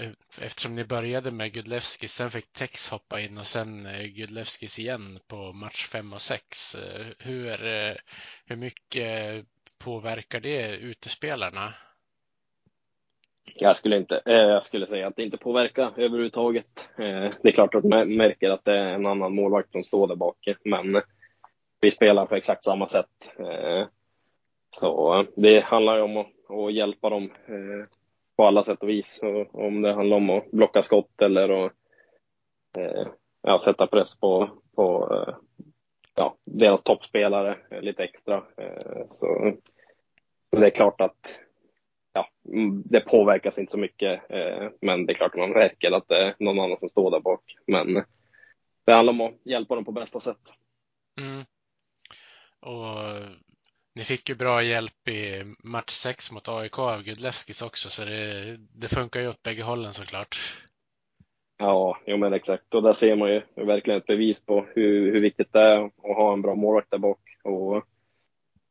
eh, 0.01 0.11
eftersom 0.41 0.75
ni 0.75 0.85
började 0.85 1.31
med 1.31 1.53
Gudlevskis, 1.53 2.13
sen 2.13 2.31
fick 2.31 2.53
Tex 2.53 2.89
hoppa 2.89 3.21
in 3.21 3.39
och 3.39 3.47
sen 3.47 3.87
eh, 3.87 4.07
Gudlevskis 4.07 4.79
igen 4.79 5.19
på 5.27 5.53
match 5.53 5.87
5 5.87 6.13
och 6.13 6.21
6. 6.21 6.77
Hur, 7.19 7.59
hur 8.47 8.57
mycket 8.57 9.45
påverkar 9.79 10.41
det 10.41 10.77
utespelarna? 10.77 11.75
Jag 13.55 13.77
skulle, 13.77 13.97
inte, 13.97 14.23
jag 14.25 14.63
skulle 14.63 14.87
säga 14.87 15.07
att 15.07 15.17
det 15.17 15.23
inte 15.23 15.37
påverkar 15.37 15.93
överhuvudtaget. 15.97 16.89
Det 16.97 17.49
är 17.49 17.53
klart 17.53 17.75
att 17.75 17.85
man 17.85 18.17
märker 18.17 18.51
att 18.51 18.65
det 18.65 18.79
är 18.79 18.95
en 18.95 19.07
annan 19.07 19.35
målvakt 19.35 19.73
som 19.73 19.83
står 19.83 20.09
där 20.09 20.17
bak, 20.17 20.49
men 20.65 21.03
vi 21.81 21.91
spelar 21.91 22.27
på 22.27 22.35
exakt 22.35 22.65
samma 22.65 22.89
sätt. 22.89 23.31
Eh, 23.39 23.87
så 24.71 25.27
det 25.37 25.61
handlar 25.61 25.97
ju 25.97 26.03
om 26.03 26.17
att, 26.17 26.51
att 26.51 26.75
hjälpa 26.75 27.11
dem 27.11 27.25
eh, 27.25 27.89
på 28.37 28.47
alla 28.47 28.65
sätt 28.65 28.83
och 28.83 28.89
vis. 28.89 29.21
om 29.53 29.83
det 29.83 29.93
handlar 29.93 30.17
om 30.17 30.31
att 30.31 30.51
blocka 30.51 30.83
skott 30.83 31.23
eller 31.23 31.67
att 31.67 31.73
eh, 32.79 33.07
ja, 33.43 33.59
sätta 33.59 33.87
press 33.87 34.21
på, 34.21 34.51
på 34.77 35.09
ja, 36.17 36.37
deras 36.45 36.83
toppspelare 36.83 37.57
lite 37.81 38.05
extra. 38.05 38.45
Så 39.11 39.53
det 40.51 40.67
är 40.67 40.71
klart 40.71 41.01
att 41.01 41.29
ja, 42.13 42.29
mm, 42.53 42.83
det 42.87 43.01
påverkas 43.01 43.59
inte 43.59 43.73
så 43.73 43.79
mycket, 43.79 44.23
men 44.81 45.07
det 45.07 45.13
är 45.13 45.15
klart 45.15 45.35
att 45.35 45.41
man 45.41 45.51
märker 45.51 45.93
att 45.93 46.09
det 46.09 46.23
är 46.23 46.35
någon 46.39 46.59
annan 46.61 46.79
som 46.79 46.89
står 46.89 47.11
där 47.11 47.21
bak. 47.21 47.43
Men 47.67 48.05
det 48.87 48.93
handlar 48.93 49.13
om 49.13 49.21
att 49.21 49.35
hjälpa 49.45 49.75
dem 49.75 49.85
på 49.85 49.93
bästa 49.93 50.21
sätt. 50.21 50.43
Mm. 51.21 51.45
Och 52.61 52.97
ni 53.95 54.05
fick 54.05 54.29
ju 54.29 54.35
bra 54.35 54.63
hjälp 54.63 55.09
i 55.09 55.55
match 55.59 55.91
6 55.91 56.33
mot 56.33 56.49
AIK 56.49 56.79
av 56.79 57.03
Gudlevskis 57.03 57.63
också, 57.63 57.91
så 57.91 58.05
det, 58.05 58.57
det 58.59 58.89
funkar 58.89 59.21
ju 59.21 59.29
åt 59.29 59.43
bägge 59.43 59.63
hållen 59.63 59.95
såklart. 59.95 60.37
Ja, 61.59 61.99
jo 62.07 62.17
men 62.17 62.33
exakt. 62.33 62.75
Och 62.75 62.83
där 62.83 62.93
ser 62.93 63.17
man 63.17 63.31
ju 63.31 63.43
verkligen 63.57 64.01
ett 64.01 64.07
bevis 64.07 64.41
på 64.41 64.67
hur, 64.75 65.13
hur 65.13 65.21
viktigt 65.21 65.53
det 65.53 65.61
är 65.61 65.85
att 65.85 65.93
ha 66.03 66.33
en 66.33 66.43
bra 66.43 66.55
målvakt 66.55 66.91
där 66.91 66.99
bak. 66.99 67.21
Och 67.45 67.85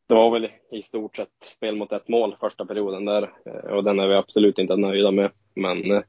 det 0.08 0.14
var 0.14 0.32
väl 0.32 0.50
i 0.72 0.82
stort 0.82 1.16
sett 1.16 1.30
spel 1.44 1.76
mot 1.76 1.92
ett 1.92 2.08
mål 2.08 2.36
första 2.40 2.66
perioden 2.66 3.06
där 3.06 3.32
och 3.72 3.84
den 3.84 4.00
är 4.00 4.08
vi 4.08 4.16
absolut 4.16 4.60
inte 4.60 4.76
nöjda 4.76 5.12
med. 5.12 5.32
Men 5.56 6.04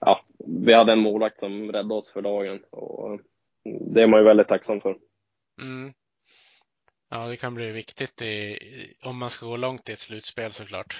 ja, 0.00 0.20
vi 0.38 0.72
hade 0.72 0.92
en 0.92 0.98
målvakt 0.98 1.40
som 1.40 1.72
räddade 1.72 1.94
oss 1.94 2.12
för 2.12 2.22
dagen 2.22 2.60
och 2.70 3.20
det 3.64 4.02
är 4.02 4.06
man 4.06 4.20
ju 4.20 4.26
väldigt 4.26 4.48
tacksam 4.48 4.80
för. 4.80 4.98
Mm. 5.62 5.92
Ja, 7.12 7.26
det 7.26 7.36
kan 7.36 7.54
bli 7.54 7.72
viktigt 7.72 8.22
i, 8.22 8.58
om 9.02 9.18
man 9.18 9.30
ska 9.30 9.46
gå 9.46 9.56
långt 9.56 9.88
i 9.88 9.92
ett 9.92 9.98
slutspel 9.98 10.52
såklart. 10.52 10.96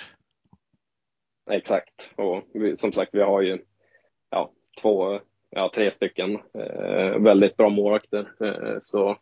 Exakt, 1.51 2.11
och 2.17 2.45
vi, 2.55 2.77
som 2.77 2.93
sagt, 2.93 3.15
vi 3.15 3.23
har 3.23 3.41
ju 3.41 3.65
ja, 4.31 4.53
två, 4.81 5.21
ja, 5.51 5.71
tre 5.75 5.91
stycken 5.91 6.35
eh, 6.55 7.19
väldigt 7.19 7.57
bra 7.57 7.69
målvakter. 7.69 8.33
Eh, 8.45 8.79
så 8.83 9.19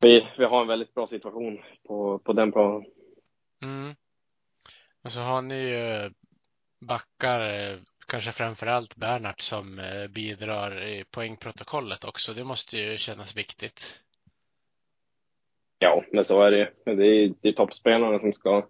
vi, 0.00 0.28
vi 0.38 0.44
har 0.44 0.62
en 0.62 0.68
väldigt 0.68 0.94
bra 0.94 1.06
situation 1.06 1.62
på, 1.86 2.18
på 2.18 2.32
den 2.32 2.52
planen. 2.52 2.84
Mm. 3.62 3.94
Och 5.02 5.12
så 5.12 5.20
har 5.20 5.42
ni 5.42 5.54
ju 5.54 6.10
backar, 6.80 7.40
eh, 7.40 7.78
kanske 8.06 8.32
framför 8.32 8.66
allt 8.66 8.96
Bernhardt 8.96 9.40
som 9.40 9.78
eh, 9.78 10.08
bidrar 10.08 10.82
i 10.82 11.04
poängprotokollet 11.04 12.04
också. 12.04 12.34
Det 12.34 12.44
måste 12.44 12.76
ju 12.76 12.98
kännas 12.98 13.36
viktigt. 13.36 14.02
Ja, 15.78 16.04
men 16.12 16.24
så 16.24 16.42
är 16.42 16.50
det 16.50 16.70
Det 16.84 17.06
är, 17.06 17.32
det 17.40 17.48
är 17.48 17.52
toppspelarna 17.52 18.18
som 18.18 18.32
ska 18.32 18.66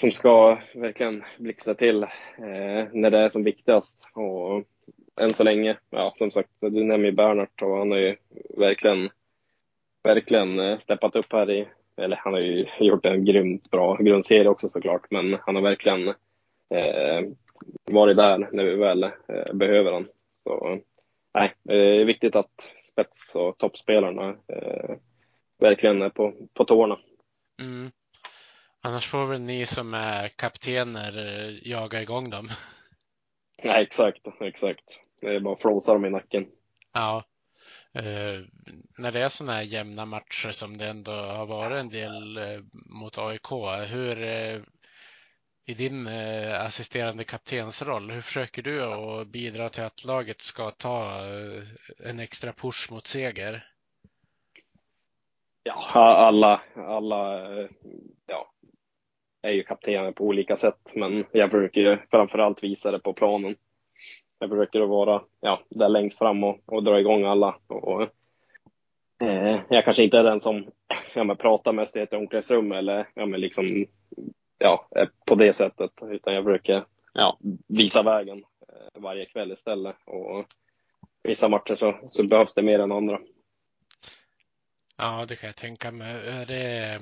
som 0.00 0.10
ska 0.10 0.58
verkligen 0.74 1.24
blixtra 1.38 1.74
till 1.74 2.02
eh, 2.02 2.84
när 2.92 3.10
det 3.10 3.18
är 3.18 3.28
som 3.28 3.44
viktigast. 3.44 4.08
Och 4.14 4.64
än 5.20 5.34
så 5.34 5.44
länge, 5.44 5.76
ja 5.90 6.14
som 6.18 6.30
sagt, 6.30 6.50
du 6.60 6.84
nämner 6.84 7.08
ju 7.08 7.12
Bernhardt 7.12 7.62
och 7.62 7.78
han 7.78 7.90
har 7.90 7.98
ju 7.98 8.16
verkligen, 8.56 9.08
verkligen 10.02 10.58
eh, 10.58 10.78
steppat 10.78 11.16
upp 11.16 11.32
här 11.32 11.50
i, 11.50 11.68
eller 11.96 12.16
han 12.16 12.32
har 12.32 12.40
ju 12.40 12.66
gjort 12.80 13.06
en 13.06 13.24
grymt 13.24 13.70
bra 13.70 13.96
grundserie 13.96 14.48
också 14.48 14.68
såklart, 14.68 15.10
men 15.10 15.36
han 15.46 15.54
har 15.54 15.62
verkligen 15.62 16.08
eh, 16.70 17.28
varit 17.90 18.16
där 18.16 18.48
när 18.52 18.64
vi 18.64 18.76
väl 18.76 19.02
eh, 19.02 19.52
behöver 19.54 19.92
honom. 19.92 20.08
Så 20.44 20.78
nej, 21.34 21.54
det 21.62 22.00
är 22.00 22.04
viktigt 22.04 22.36
att 22.36 22.72
spets 22.82 23.34
och 23.34 23.58
toppspelarna 23.58 24.28
eh, 24.28 24.96
verkligen 25.58 26.02
är 26.02 26.10
på, 26.10 26.48
på 26.54 26.64
tårna. 26.64 26.98
Mm. 27.60 27.90
Annars 28.80 29.06
får 29.06 29.26
väl 29.26 29.40
ni 29.40 29.66
som 29.66 29.94
är 29.94 30.28
kaptener 30.28 31.18
eh, 31.18 31.68
jaga 31.68 32.02
igång 32.02 32.30
dem. 32.30 32.48
Nej, 33.62 33.82
exakt, 33.82 34.26
exakt. 34.40 34.84
Det 35.20 35.34
är 35.34 35.40
bara 35.40 35.56
flåsa 35.56 35.92
dem 35.92 36.04
i 36.04 36.10
nacken. 36.10 36.46
Ja. 36.92 37.24
Uh, 37.98 38.44
när 38.98 39.12
det 39.12 39.20
är 39.20 39.28
sådana 39.28 39.52
här 39.52 39.62
jämna 39.62 40.06
matcher 40.06 40.50
som 40.50 40.76
det 40.76 40.86
ändå 40.86 41.12
har 41.12 41.46
varit 41.46 41.80
en 41.80 41.88
del 41.88 42.38
uh, 42.38 42.64
mot 42.72 43.18
AIK, 43.18 43.50
hur 43.88 44.22
uh, 44.22 44.62
i 45.68 45.74
din 45.74 46.08
assisterande 46.52 47.24
kaptensroll, 47.24 48.10
hur 48.10 48.20
försöker 48.20 48.62
du 48.62 48.82
att 48.82 49.28
bidra 49.28 49.68
till 49.68 49.82
att 49.82 50.04
laget 50.04 50.40
ska 50.40 50.70
ta 50.70 51.20
en 51.98 52.20
extra 52.20 52.52
push 52.52 52.90
mot 52.90 53.06
seger? 53.06 53.75
Ja, 55.66 55.74
alla, 56.26 56.60
alla 56.74 57.52
eh, 57.60 57.68
ja, 58.26 58.52
är 59.42 59.50
ju 59.50 59.62
kaptener 59.62 60.12
på 60.12 60.24
olika 60.24 60.56
sätt, 60.56 60.78
men 60.94 61.24
jag 61.32 61.50
försöker 61.50 61.80
ju 61.80 61.98
framförallt 62.10 62.62
visa 62.62 62.90
det 62.90 62.98
på 62.98 63.12
planen. 63.12 63.56
Jag 64.38 64.50
försöker 64.50 64.80
att 64.80 64.88
vara 64.88 65.22
ja, 65.40 65.60
där 65.68 65.88
längst 65.88 66.18
fram 66.18 66.44
och, 66.44 66.58
och 66.66 66.82
dra 66.82 67.00
igång 67.00 67.24
alla. 67.24 67.56
Och, 67.66 68.02
eh, 69.22 69.60
jag 69.68 69.84
kanske 69.84 70.04
inte 70.04 70.18
är 70.18 70.22
den 70.22 70.40
som 70.40 70.66
ja, 71.14 71.24
men 71.24 71.36
pratar 71.36 71.72
mest 71.72 71.96
i 71.96 72.00
ett 72.00 72.12
omklädningsrum 72.12 72.72
eller 72.72 73.08
ja, 73.14 73.26
men 73.26 73.40
liksom, 73.40 73.86
ja, 74.58 74.88
på 75.26 75.34
det 75.34 75.52
sättet, 75.52 75.90
utan 76.10 76.34
jag 76.34 76.44
försöker 76.44 76.84
ja, 77.12 77.38
visa 77.68 78.02
vägen 78.02 78.44
eh, 78.68 79.02
varje 79.02 79.26
kväll 79.26 79.52
istället. 79.52 79.96
Och 80.04 80.44
vissa 81.22 81.48
matcher 81.48 81.76
så, 81.76 81.94
så 82.08 82.26
behövs 82.26 82.54
det 82.54 82.62
mer 82.62 82.78
än 82.78 82.92
andra. 82.92 83.18
Ja, 84.96 85.24
det 85.28 85.36
kan 85.36 85.46
jag 85.46 85.56
tänka 85.56 85.92
mig. 85.92 86.28
Är 86.28 86.46
det, 86.46 87.00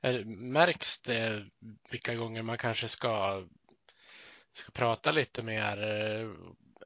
Är, 0.00 0.24
märks 0.24 1.02
det 1.02 1.46
vilka 1.90 2.14
gånger 2.14 2.42
man 2.42 2.58
kanske 2.58 2.88
ska, 2.88 3.42
ska 4.52 4.72
prata 4.72 5.10
lite 5.10 5.42
mer? 5.42 5.78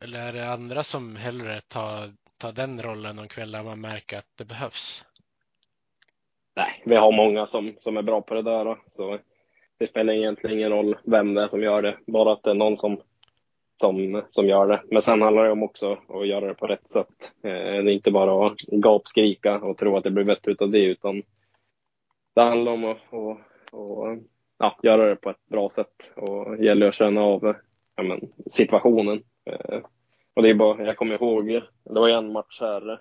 Eller 0.00 0.20
är 0.20 0.32
det 0.32 0.52
andra 0.52 0.82
som 0.82 1.16
hellre 1.16 1.60
tar, 1.60 2.12
tar 2.38 2.52
den 2.52 2.82
rollen 2.82 3.16
de 3.16 3.28
kvällar 3.28 3.64
man 3.64 3.80
märker 3.80 4.18
att 4.18 4.36
det 4.38 4.44
behövs? 4.44 5.04
Nej, 6.56 6.82
vi 6.84 6.96
har 6.96 7.12
många 7.12 7.46
som, 7.46 7.76
som 7.78 7.96
är 7.96 8.02
bra 8.02 8.22
på 8.22 8.34
det 8.34 8.42
där. 8.42 8.64
Då. 8.64 8.78
Så 8.90 9.18
det 9.78 9.86
spelar 9.86 10.12
egentligen 10.12 10.58
ingen 10.58 10.70
roll 10.70 10.98
vem 11.04 11.34
det 11.34 11.42
är 11.42 11.48
som 11.48 11.62
gör 11.62 11.82
det, 11.82 11.98
bara 12.06 12.32
att 12.32 12.42
det 12.42 12.50
är 12.50 12.54
någon 12.54 12.76
som, 12.78 13.00
som, 13.82 14.22
som 14.30 14.46
gör 14.46 14.68
det. 14.68 14.82
Men 14.90 15.02
sen 15.02 15.22
handlar 15.22 15.44
det 15.44 15.50
om 15.50 15.62
också 15.62 15.98
att 16.08 16.26
göra 16.26 16.46
det 16.46 16.54
på 16.54 16.66
rätt 16.66 16.92
sätt. 16.92 17.32
Eh, 17.42 17.50
det 17.52 17.90
är 17.92 17.94
inte 17.94 18.10
bara 18.10 18.46
att 18.46 18.60
gapskrika 18.60 19.58
och 19.58 19.78
tro 19.78 19.96
att 19.96 20.04
det 20.04 20.10
blir 20.10 20.24
bättre 20.24 20.52
utav 20.52 20.70
det, 20.70 20.84
utan 20.84 21.22
det 22.34 22.42
handlar 22.42 22.72
om 22.72 22.84
att, 22.84 22.98
och, 23.10 23.40
och, 23.72 24.18
ja, 24.58 24.78
göra 24.82 25.08
det 25.08 25.16
på 25.16 25.30
ett 25.30 25.46
bra 25.50 25.70
sätt 25.70 25.92
och 26.16 26.64
gäller 26.64 26.88
att 26.88 26.94
känna 26.94 27.20
av 27.20 27.54
ja, 27.96 28.02
men, 28.02 28.20
situationen. 28.50 29.22
Eh, 29.50 29.80
och 30.34 30.42
det 30.42 30.50
är 30.50 30.54
bara, 30.54 30.84
jag 30.84 30.96
kommer 30.96 31.14
ihåg, 31.14 31.46
det 31.84 32.00
var 32.00 32.08
en 32.08 32.32
match 32.32 32.60
här 32.60 33.00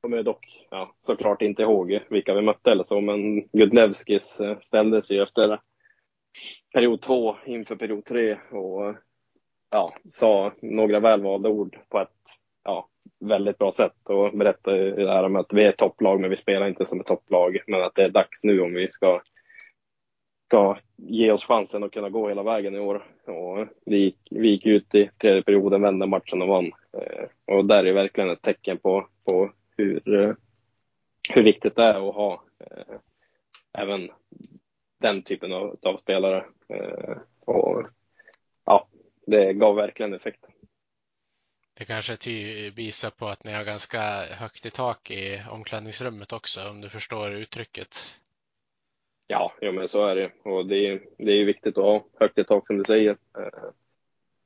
kommer 0.00 0.22
dock 0.22 0.66
ja, 0.70 0.94
såklart 0.98 1.42
inte 1.42 1.62
ihåg 1.62 2.00
vilka 2.10 2.34
vi 2.34 2.42
mötte 2.42 2.70
eller 2.70 2.84
så, 2.84 3.00
men 3.00 3.48
Gudlevskis 3.52 4.40
eh, 4.40 4.58
ställdes 4.62 5.10
ju 5.10 5.22
efter 5.22 5.60
period 6.74 7.00
två 7.00 7.36
inför 7.46 7.76
period 7.76 8.04
tre 8.04 8.38
och 8.50 8.94
ja, 9.70 9.94
sa 10.08 10.52
några 10.62 11.00
välvalda 11.00 11.48
ord 11.48 11.78
på 11.88 12.00
ett 12.00 12.08
ja, 12.64 12.88
väldigt 13.18 13.58
bra 13.58 13.72
sätt 13.72 13.96
och 14.04 14.38
berättade 14.38 14.90
det 14.90 15.12
här 15.12 15.24
om 15.24 15.36
att 15.36 15.52
vi 15.52 15.64
är 15.64 15.68
ett 15.68 15.76
topplag 15.76 16.20
men 16.20 16.30
vi 16.30 16.36
spelar 16.36 16.68
inte 16.68 16.84
som 16.84 17.00
ett 17.00 17.06
topplag 17.06 17.58
men 17.66 17.82
att 17.82 17.94
det 17.94 18.04
är 18.04 18.08
dags 18.08 18.44
nu 18.44 18.60
om 18.60 18.74
vi 18.74 18.88
ska, 18.88 19.22
ska 20.46 20.76
ge 20.96 21.30
oss 21.32 21.44
chansen 21.44 21.84
att 21.84 21.92
kunna 21.92 22.10
gå 22.10 22.28
hela 22.28 22.42
vägen 22.42 22.74
i 22.74 22.78
år. 22.78 23.04
Och 23.26 23.66
vi, 23.86 23.96
gick, 23.96 24.18
vi 24.30 24.48
gick 24.48 24.66
ut 24.66 24.94
i 24.94 25.10
tredje 25.20 25.42
perioden, 25.42 25.82
vände 25.82 26.06
matchen 26.06 26.42
och 26.42 26.48
vann. 26.48 26.72
Eh, 26.92 27.54
och 27.56 27.64
där 27.64 27.84
är 27.84 27.92
verkligen 27.92 28.30
ett 28.30 28.42
tecken 28.42 28.78
på, 28.78 29.08
på 29.24 29.52
hur, 29.76 30.20
eh, 30.20 30.34
hur 31.34 31.42
viktigt 31.42 31.76
det 31.76 31.82
är 31.82 32.08
att 32.08 32.14
ha 32.14 32.42
eh, 32.60 32.96
även 33.78 34.10
den 35.00 35.22
typen 35.22 35.52
av, 35.52 35.76
av 35.82 35.96
spelare. 35.96 36.44
Eh, 36.68 37.16
och 37.44 37.86
det 39.26 39.52
gav 39.52 39.76
verkligen 39.76 40.14
effekt. 40.14 40.44
Det 41.78 41.84
kanske 41.84 42.16
visar 42.70 43.10
på 43.10 43.28
att 43.28 43.44
ni 43.44 43.52
har 43.52 43.64
ganska 43.64 44.00
högt 44.24 44.66
i 44.66 44.70
tak 44.70 45.10
i 45.10 45.42
omklädningsrummet 45.50 46.32
också, 46.32 46.68
om 46.70 46.80
du 46.80 46.88
förstår 46.88 47.30
uttrycket. 47.30 47.96
Ja, 49.26 49.52
ja 49.60 49.72
men 49.72 49.88
så 49.88 50.06
är 50.06 50.16
det. 50.16 50.32
Och 50.42 50.66
det 50.66 50.86
är, 50.86 51.00
det 51.18 51.32
är 51.32 51.44
viktigt 51.44 51.78
att 51.78 51.84
ha 51.84 52.04
högt 52.20 52.38
i 52.38 52.44
tak 52.44 52.66
som 52.66 52.78
du 52.78 52.84
säger. 52.84 53.10
Eh, 53.38 53.70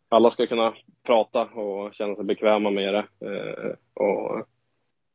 alla 0.08 0.30
ska 0.30 0.46
kunna 0.46 0.74
prata 1.02 1.42
och 1.42 1.94
känna 1.94 2.16
sig 2.16 2.24
bekväma 2.24 2.70
med 2.70 2.94
det. 2.94 3.06
Eh, 3.26 3.74
och 3.94 4.46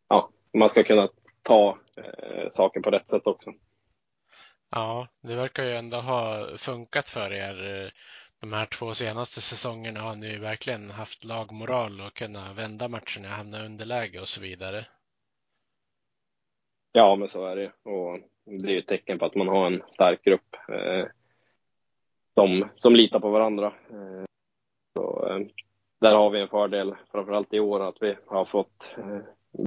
ja, 0.09 0.29
man 0.53 0.69
ska 0.69 0.83
kunna 0.83 1.09
ta 1.41 1.77
eh, 1.97 2.49
saker 2.51 2.81
på 2.81 2.91
rätt 2.91 3.09
sätt 3.09 3.27
också. 3.27 3.53
Ja, 4.69 5.07
det 5.21 5.35
verkar 5.35 5.63
ju 5.63 5.75
ändå 5.75 5.97
ha 5.97 6.47
funkat 6.57 7.09
för 7.09 7.33
er. 7.33 7.91
De 8.45 8.53
här 8.53 8.65
två 8.65 8.93
senaste 8.93 9.41
säsongerna 9.41 9.99
har 9.99 10.15
ni 10.15 10.37
verkligen 10.37 10.89
haft 10.89 11.25
lagmoral 11.25 12.01
och 12.01 12.13
kunna 12.13 12.53
vända 12.53 12.87
matcherna, 12.87 13.27
hamna 13.27 13.65
underläge 13.65 14.19
och 14.19 14.27
så 14.27 14.41
vidare. 14.41 14.85
Ja, 16.91 17.15
men 17.15 17.27
så 17.27 17.45
är 17.45 17.55
det. 17.55 17.71
Och 17.83 18.19
det 18.43 18.67
är 18.67 18.71
ju 18.71 18.79
ett 18.79 18.87
tecken 18.87 19.19
på 19.19 19.25
att 19.25 19.35
man 19.35 19.47
har 19.47 19.67
en 19.67 19.81
stark 19.89 20.23
grupp 20.23 20.55
eh, 20.69 21.05
som, 22.33 22.69
som 22.75 22.95
litar 22.95 23.19
på 23.19 23.29
varandra. 23.29 23.73
Eh, 23.89 24.25
så, 24.97 25.27
eh, 25.29 25.39
där 26.01 26.15
har 26.15 26.29
vi 26.29 26.41
en 26.41 26.47
fördel, 26.47 26.95
framförallt 27.11 27.53
i 27.53 27.59
år, 27.59 27.79
att 27.79 27.97
vi 28.01 28.17
har 28.27 28.45
fått 28.45 28.95
eh, 28.97 29.19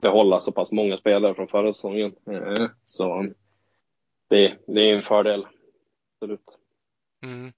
behålla 0.03 0.41
så 0.41 0.53
pass 0.53 0.73
många 0.73 0.97
spelare 0.97 1.35
från 1.35 1.49
förra 1.49 1.73
säsongen. 1.73 2.17
Eh, 2.31 2.69
så 2.85 3.27
det, 4.29 4.59
det 4.67 4.81
är 4.81 4.95
en 4.95 5.03
fördel, 5.03 5.47
absolut. 6.15 6.59
Mm. 7.23 7.53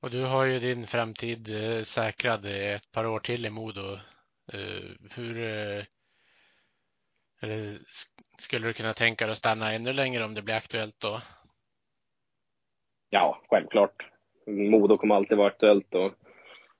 Och 0.00 0.10
du 0.10 0.24
har 0.24 0.44
ju 0.44 0.58
din 0.58 0.86
framtid 0.86 1.54
eh, 1.54 1.82
säkrad 1.82 2.46
ett 2.46 2.92
par 2.92 3.06
år 3.06 3.18
till 3.18 3.46
i 3.46 3.50
Modo. 3.50 3.94
Eh, 4.52 5.10
hur 5.14 5.42
eh, 5.42 5.84
eller 7.42 7.78
skulle 8.38 8.66
du 8.66 8.72
kunna 8.72 8.94
tänka 8.94 9.24
dig 9.24 9.30
att 9.30 9.38
stanna 9.38 9.72
ännu 9.72 9.92
längre 9.92 10.24
om 10.24 10.34
det 10.34 10.42
blir 10.42 10.54
aktuellt 10.54 11.00
då? 11.00 11.20
Ja, 13.10 13.42
självklart. 13.48 14.10
Modo 14.46 14.96
kommer 14.96 15.14
alltid 15.14 15.38
vara 15.38 15.48
aktuellt 15.48 15.94
och 15.94 16.12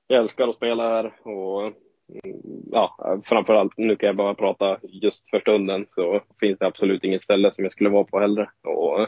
jag 0.07 0.19
älskar 0.19 0.47
att 0.47 0.55
spela 0.55 0.89
här 0.89 1.27
och 1.27 1.61
mm, 1.63 2.41
ja, 2.71 3.21
framförallt, 3.25 3.77
nu 3.77 3.95
kan 3.95 4.07
jag 4.07 4.15
bara 4.15 4.35
prata 4.35 4.79
just 4.83 5.29
för 5.29 5.39
stunden, 5.39 5.87
så 5.91 6.21
finns 6.39 6.59
det 6.59 6.65
absolut 6.65 7.03
inget 7.03 7.23
ställe 7.23 7.51
som 7.51 7.63
jag 7.63 7.71
skulle 7.71 7.89
vara 7.89 8.03
på 8.03 8.19
hellre. 8.19 8.49
Och, 8.63 9.01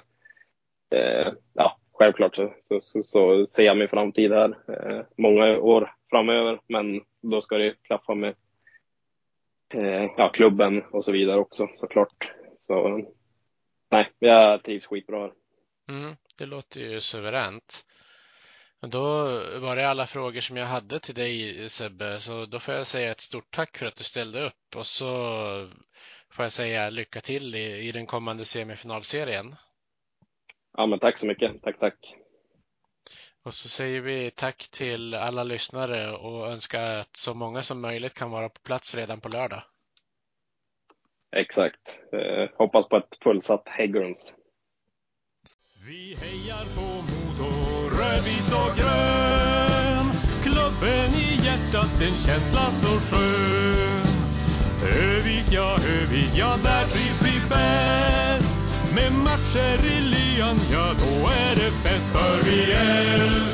eh, 0.97 1.33
ja, 1.53 1.80
självklart 2.01 2.35
så, 2.35 2.53
så, 2.63 2.81
så, 2.81 3.03
så, 3.03 3.47
ser 3.47 3.63
jag 3.63 3.77
min 3.77 3.87
framtid 3.87 4.31
här 4.31 4.57
eh, 4.67 5.05
många 5.17 5.57
år 5.59 5.93
framöver, 6.09 6.59
men 6.67 7.01
då 7.21 7.41
ska 7.41 7.57
det 7.57 7.75
klaffa 7.83 8.15
med 8.15 8.35
eh, 9.73 10.11
ja, 10.17 10.29
klubben 10.29 10.83
och 10.91 11.05
så 11.05 11.11
vidare 11.11 11.39
också 11.39 11.67
såklart. 11.73 12.31
Så 12.59 13.05
nej, 13.91 14.09
jag 14.19 14.63
trivs 14.63 14.85
skitbra 14.85 15.19
här. 15.19 15.31
Mm, 15.89 16.15
det 16.37 16.45
låter 16.45 16.79
ju 16.79 16.99
suveränt. 16.99 17.85
Då 18.81 19.03
var 19.59 19.75
det 19.75 19.89
alla 19.89 20.05
frågor 20.05 20.39
som 20.39 20.57
jag 20.57 20.65
hade 20.65 20.99
till 20.99 21.15
dig 21.15 21.69
Sebbe, 21.69 22.19
så 22.19 22.45
då 22.45 22.59
får 22.59 22.73
jag 22.73 22.87
säga 22.87 23.11
ett 23.11 23.21
stort 23.21 23.51
tack 23.51 23.77
för 23.77 23.85
att 23.85 23.95
du 23.95 24.03
ställde 24.03 24.45
upp 24.45 24.75
och 24.75 24.85
så 24.85 25.05
får 26.29 26.45
jag 26.45 26.51
säga 26.51 26.89
lycka 26.89 27.21
till 27.21 27.55
i, 27.55 27.87
i 27.87 27.91
den 27.91 28.05
kommande 28.05 28.45
semifinalserien. 28.45 29.55
Ja, 30.77 30.85
men 30.85 30.99
tack 30.99 31.17
så 31.17 31.25
mycket. 31.25 31.61
Tack, 31.61 31.79
tack. 31.79 32.15
Och 33.43 33.53
så 33.53 33.69
säger 33.69 34.01
vi 34.01 34.31
tack 34.31 34.69
till 34.71 35.13
alla 35.13 35.43
lyssnare 35.43 36.11
och 36.11 36.47
önskar 36.47 36.95
att 36.95 37.17
så 37.17 37.33
många 37.33 37.61
som 37.61 37.81
möjligt 37.81 38.13
kan 38.13 38.31
vara 38.31 38.49
på 38.49 38.61
plats 38.61 38.95
redan 38.95 39.21
på 39.21 39.29
lördag. 39.29 39.63
Exakt. 41.35 41.99
Eh, 42.13 42.57
hoppas 42.57 42.89
på 42.89 42.97
ett 42.97 43.17
fullsatt 43.23 43.63
Hägglunds. 43.65 44.35
Vi 45.87 46.15
hejar 46.15 46.65
på 46.75 46.87
Modo, 47.09 47.49
rödvit 47.97 48.49
och 48.61 48.73
grön. 48.79 50.07
Klubben 50.43 51.09
i 51.25 51.29
hjärtat, 51.45 52.01
en 52.07 52.17
känsla 52.27 52.65
så 52.81 52.93
skön. 53.07 54.11
Övik, 54.83 55.47
ja, 55.51 55.69
Övik, 55.97 56.31
ja, 56.35 56.51
där 56.67 56.85
trivs 56.93 57.21
vi 57.27 57.35
bäst. 57.49 58.57
Med 58.95 59.11
matcher 59.27 59.77
i 59.95 60.20
lyan, 60.35 60.59
ja, 60.71 60.93
då 60.97 61.27
är 61.27 61.55
det 61.55 61.71
fest 61.71 62.09
för 62.13 62.49
vi 62.49 62.71
älskar 62.71 63.50